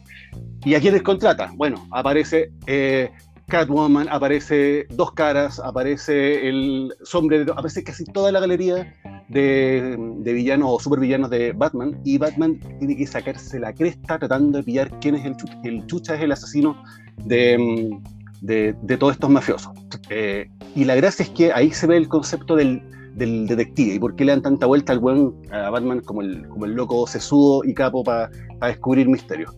[0.64, 1.50] ¿Y a quiénes contrata?
[1.56, 3.10] Bueno, aparece eh,
[3.48, 8.94] Catwoman, aparece Dos Caras, aparece el Sombrero, aparece casi toda la galería
[9.28, 14.58] de, de villanos o supervillanos de Batman y Batman tiene que sacarse la cresta tratando
[14.58, 16.82] de pillar quién es el chucha, el chucha es el asesino
[17.24, 17.98] de,
[18.42, 19.72] de, de todos estos mafiosos.
[20.10, 22.82] Eh, y la gracia es que ahí se ve el concepto del,
[23.14, 26.48] del detective y por qué le dan tanta vuelta al buen a Batman como el,
[26.48, 29.54] como el loco sesudo y capo para descubrir misterios.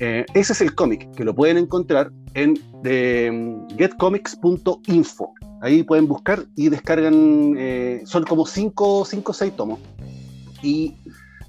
[0.00, 5.34] Eh, ese es el cómic, que lo pueden encontrar en de, mm, getcomics.info.
[5.60, 9.80] Ahí pueden buscar y descargan, eh, son como 5 o 6 tomos.
[10.62, 10.94] Y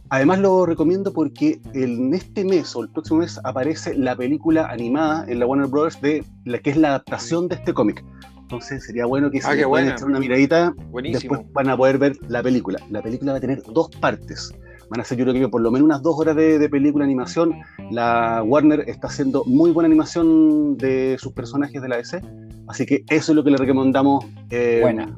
[0.10, 5.26] además lo recomiendo porque en este mes o el próximo mes aparece la película animada
[5.28, 8.04] en la Warner Brothers de la que es la adaptación de este cómic.
[8.52, 11.36] Entonces sería bueno que si Ah, qué pueden echar una miradita, Buenísimo.
[11.36, 12.80] después van a poder ver la película.
[12.90, 14.52] La película va a tener dos partes.
[14.90, 17.06] Van a ser yo creo que por lo menos unas dos horas de, de película
[17.06, 17.54] animación.
[17.92, 22.22] La Warner está haciendo muy buena animación de sus personajes de la DC.
[22.68, 25.16] Así que eso es lo que le recomendamos eh, Buena.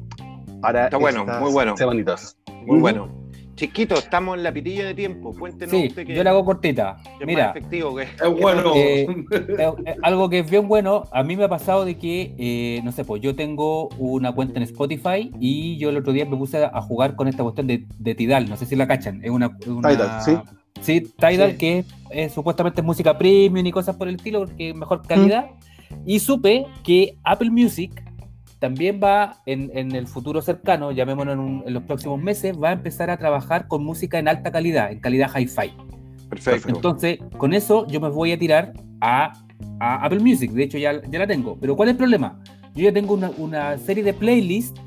[0.60, 1.74] para Está bueno, muy bueno.
[1.74, 2.36] semanitas.
[2.66, 2.80] Muy Ujú.
[2.80, 3.21] bueno.
[3.62, 5.32] Chiquito, estamos en la pitilla de tiempo.
[5.38, 6.96] Cuéntenos Sí, usted que yo la hago cortita.
[7.04, 8.72] que es más Mira, efectivo que Es bueno.
[8.74, 12.34] Eh, eh, eh, algo que es bien bueno, a mí me ha pasado de que,
[12.38, 16.24] eh, no sé, pues yo tengo una cuenta en Spotify y yo el otro día
[16.24, 19.20] me puse a jugar con esta cuestión de, de Tidal, no sé si la cachan,
[19.22, 19.56] es una...
[19.68, 20.32] una- Tidal, sí.
[20.80, 21.58] Sí, Tidal, Sí.
[21.58, 25.50] que es, es supuestamente música premium y cosas por el estilo, porque es mejor calidad.
[26.04, 28.02] Y supe que Apple Music
[28.62, 32.68] también va en, en el futuro cercano, llamémoslo en, un- en los próximos meses, va
[32.68, 35.72] a empezar a trabajar con música en alta calidad, en calidad hi-fi.
[36.30, 36.68] Perfecto.
[36.68, 39.32] Entonces, con eso yo me voy a tirar a,
[39.80, 40.52] a Apple Music.
[40.52, 41.58] De hecho, ya, ya la tengo.
[41.60, 42.38] Pero ¿cuál es el problema?
[42.76, 44.80] Yo ya tengo una, una serie de playlists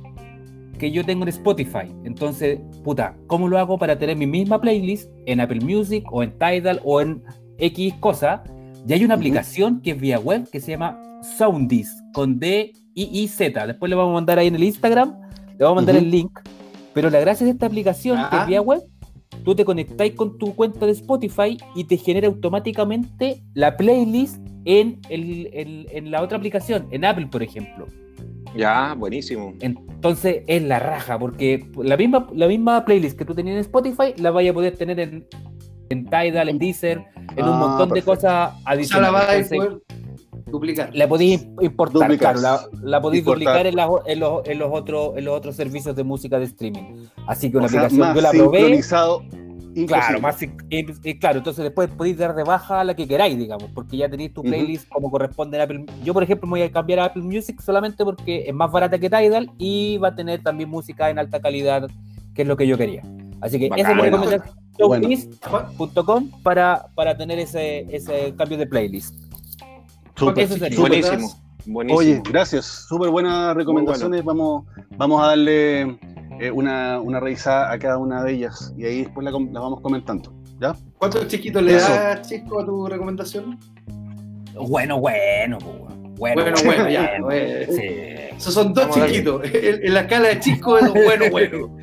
[0.79, 1.91] que yo tengo en Spotify.
[2.05, 6.31] Entonces, puta, ¿cómo lo hago para tener mi misma playlist en Apple Music o en
[6.39, 7.21] Tidal o en
[7.57, 8.41] X cosa?
[8.87, 9.19] Y hay una Ujú.
[9.21, 10.97] aplicación que es vía web que se llama
[11.37, 12.39] Soundis con
[12.95, 13.67] D-I-I-Z.
[13.67, 15.15] Después le vamos a mandar ahí en el Instagram,
[15.57, 16.31] le vamos a mandar el link.
[16.93, 18.41] Pero la gracia de esta aplicación, que Ah.
[18.43, 18.81] es vía web,
[19.43, 24.99] tú te conectáis con tu cuenta de Spotify y te genera automáticamente la playlist en,
[25.09, 27.85] el- el- en la otra aplicación, en Apple, por ejemplo.
[28.55, 29.53] Ya, buenísimo.
[29.59, 34.13] Entonces es la raja, porque la misma, la misma playlist que tú tenías en Spotify
[34.17, 35.27] la vaya a poder tener en,
[35.89, 37.03] en Tidal, en Deezer,
[37.35, 39.11] en un Ah, montón de cosas O sea, la adicionales.
[39.11, 39.81] vas a poder
[40.45, 40.89] duplicar.
[40.93, 42.35] la podéis importar, Duplicar.
[42.35, 43.39] claro, la, la podéis Importar.
[43.39, 46.45] duplicar en, la- en los, en, los otros, en los otros servicios de música de
[46.45, 47.05] streaming.
[47.27, 48.57] Así que una O sea, aplicación, más yo la probé.
[48.59, 49.23] sincronizado.
[49.87, 53.69] Claro, más y- y claro, entonces después podéis dar de baja la que queráis, digamos,
[53.75, 55.85] porque ya tenéis tu playlist como corresponde en Apple.
[56.01, 58.97] Yo, por ejemplo, me voy a cambiar a Apple Music solamente porque es más barata
[58.97, 61.89] que Tidal y va a tener también música en alta calidad,
[62.33, 63.01] que es lo que yo quería.
[63.41, 64.05] Así que esa es mi Bacán.
[64.05, 66.29] recomendación Bueno.
[66.41, 69.13] para, para tener ese, ese cambio de playlist.
[70.15, 70.79] Súper, Eso sería.
[70.79, 71.29] Buenísimo.
[71.65, 71.99] Buenísimo.
[71.99, 72.65] Oye, gracias.
[72.87, 74.23] Súper buenas recomendaciones.
[74.23, 74.65] Vamos,
[74.97, 75.81] vamos a darle
[76.39, 79.59] eh, una, una revisada a cada una de ellas y ahí después la, com- la
[79.59, 80.31] vamos comentando.
[80.59, 80.75] ¿Ya?
[80.97, 83.59] ¿Cuántos chiquitos le das, Chico, a tu recomendación?
[84.53, 87.73] Bueno, bueno, bueno, Bueno, bueno, ya, bueno.
[87.73, 87.81] Sí.
[88.37, 89.41] Esos son dos Vamos chiquitos.
[89.53, 91.77] En, en la escala de Chico es bueno, bueno.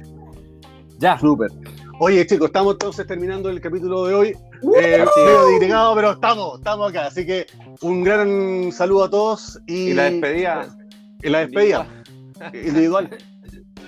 [0.99, 1.19] Ya.
[1.19, 1.51] Súper.
[1.99, 4.37] Oye, chicos, estamos entonces terminando el capítulo de hoy.
[4.77, 5.05] Eh,
[5.61, 7.07] medio pero estamos, estamos acá.
[7.07, 7.47] Así que
[7.81, 9.61] un gran saludo a todos.
[9.67, 10.69] Y, Y la despedida.
[11.23, 11.87] Y la despedida.
[12.53, 13.11] Individual.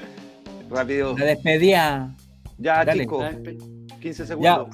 [0.71, 1.17] Rápido.
[1.19, 2.17] La despedida.
[2.59, 3.03] Ya, Dale.
[3.03, 3.25] chicos.
[4.01, 4.69] 15 Ya, segundos.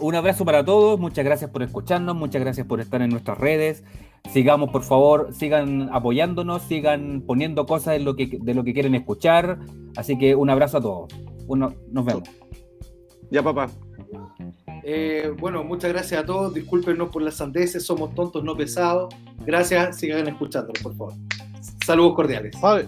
[0.00, 3.82] un abrazo para todos, muchas gracias por escucharnos, muchas gracias por estar en nuestras redes.
[4.32, 8.94] Sigamos, por favor, sigan apoyándonos, sigan poniendo cosas de lo que, de lo que quieren
[8.94, 9.58] escuchar.
[9.96, 11.08] Así que un abrazo a todos.
[11.46, 12.28] Uno, nos vemos.
[13.30, 13.68] Ya, papá.
[14.90, 16.54] Eh, bueno, muchas gracias a todos.
[16.54, 17.84] Discúlpenos por las sandeces.
[17.84, 19.14] Somos tontos, no pesados.
[19.44, 19.98] Gracias.
[19.98, 21.12] Sigan escuchándonos, por favor.
[21.84, 22.56] Saludos cordiales.
[22.56, 22.86] Fabi-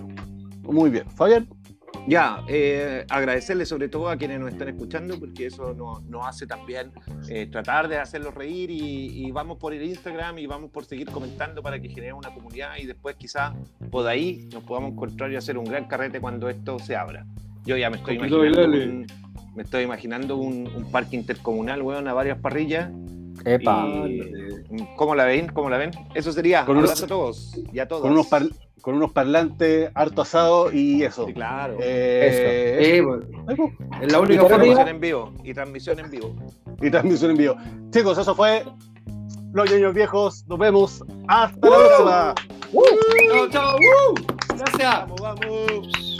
[0.62, 1.05] Muy bien.
[1.11, 1.46] Fabián.
[2.09, 6.46] Ya, eh, agradecerle sobre todo a quienes nos están escuchando, porque eso nos, nos hace
[6.46, 6.90] también
[7.28, 11.11] eh, tratar de hacerlos reír y, y vamos por el Instagram y vamos por seguir
[11.11, 13.53] comentando para que genere una comunidad y después quizás
[13.90, 17.26] por ahí nos podamos encontrar y hacer un gran carrete cuando esto se abra.
[17.66, 19.14] Yo ya me estoy Complicado imaginando
[19.55, 22.90] me estoy imaginando un, un parque intercomunal, weón, a varias parrillas
[23.44, 23.86] Epa.
[24.07, 24.20] y
[24.96, 25.48] ¿Cómo la ven?
[25.48, 25.90] ¿Cómo la ven?
[26.14, 26.64] Eso sería.
[26.64, 28.03] Con unos- a todos y a todos.
[28.03, 28.48] Con unos, par-
[28.82, 31.26] con unos parlantes, harto asado y eso.
[31.26, 31.76] Sí, claro.
[31.80, 33.20] Eh, Eh, pues.
[34.03, 34.57] es la Y única forma.
[34.57, 35.32] transmisión en vivo.
[35.44, 36.34] Y transmisión en vivo.
[36.80, 37.57] y transmisión en vivo.
[37.90, 38.64] Chicos, eso fue
[39.53, 40.44] Los Ñoños Viejos.
[40.46, 41.05] Nos vemos.
[41.28, 42.34] Hasta la próxima.
[43.32, 43.76] Chao, chao.
[43.76, 44.14] ¡uh!
[44.57, 45.01] Gracias.
[45.09, 46.19] Vamos, vamos.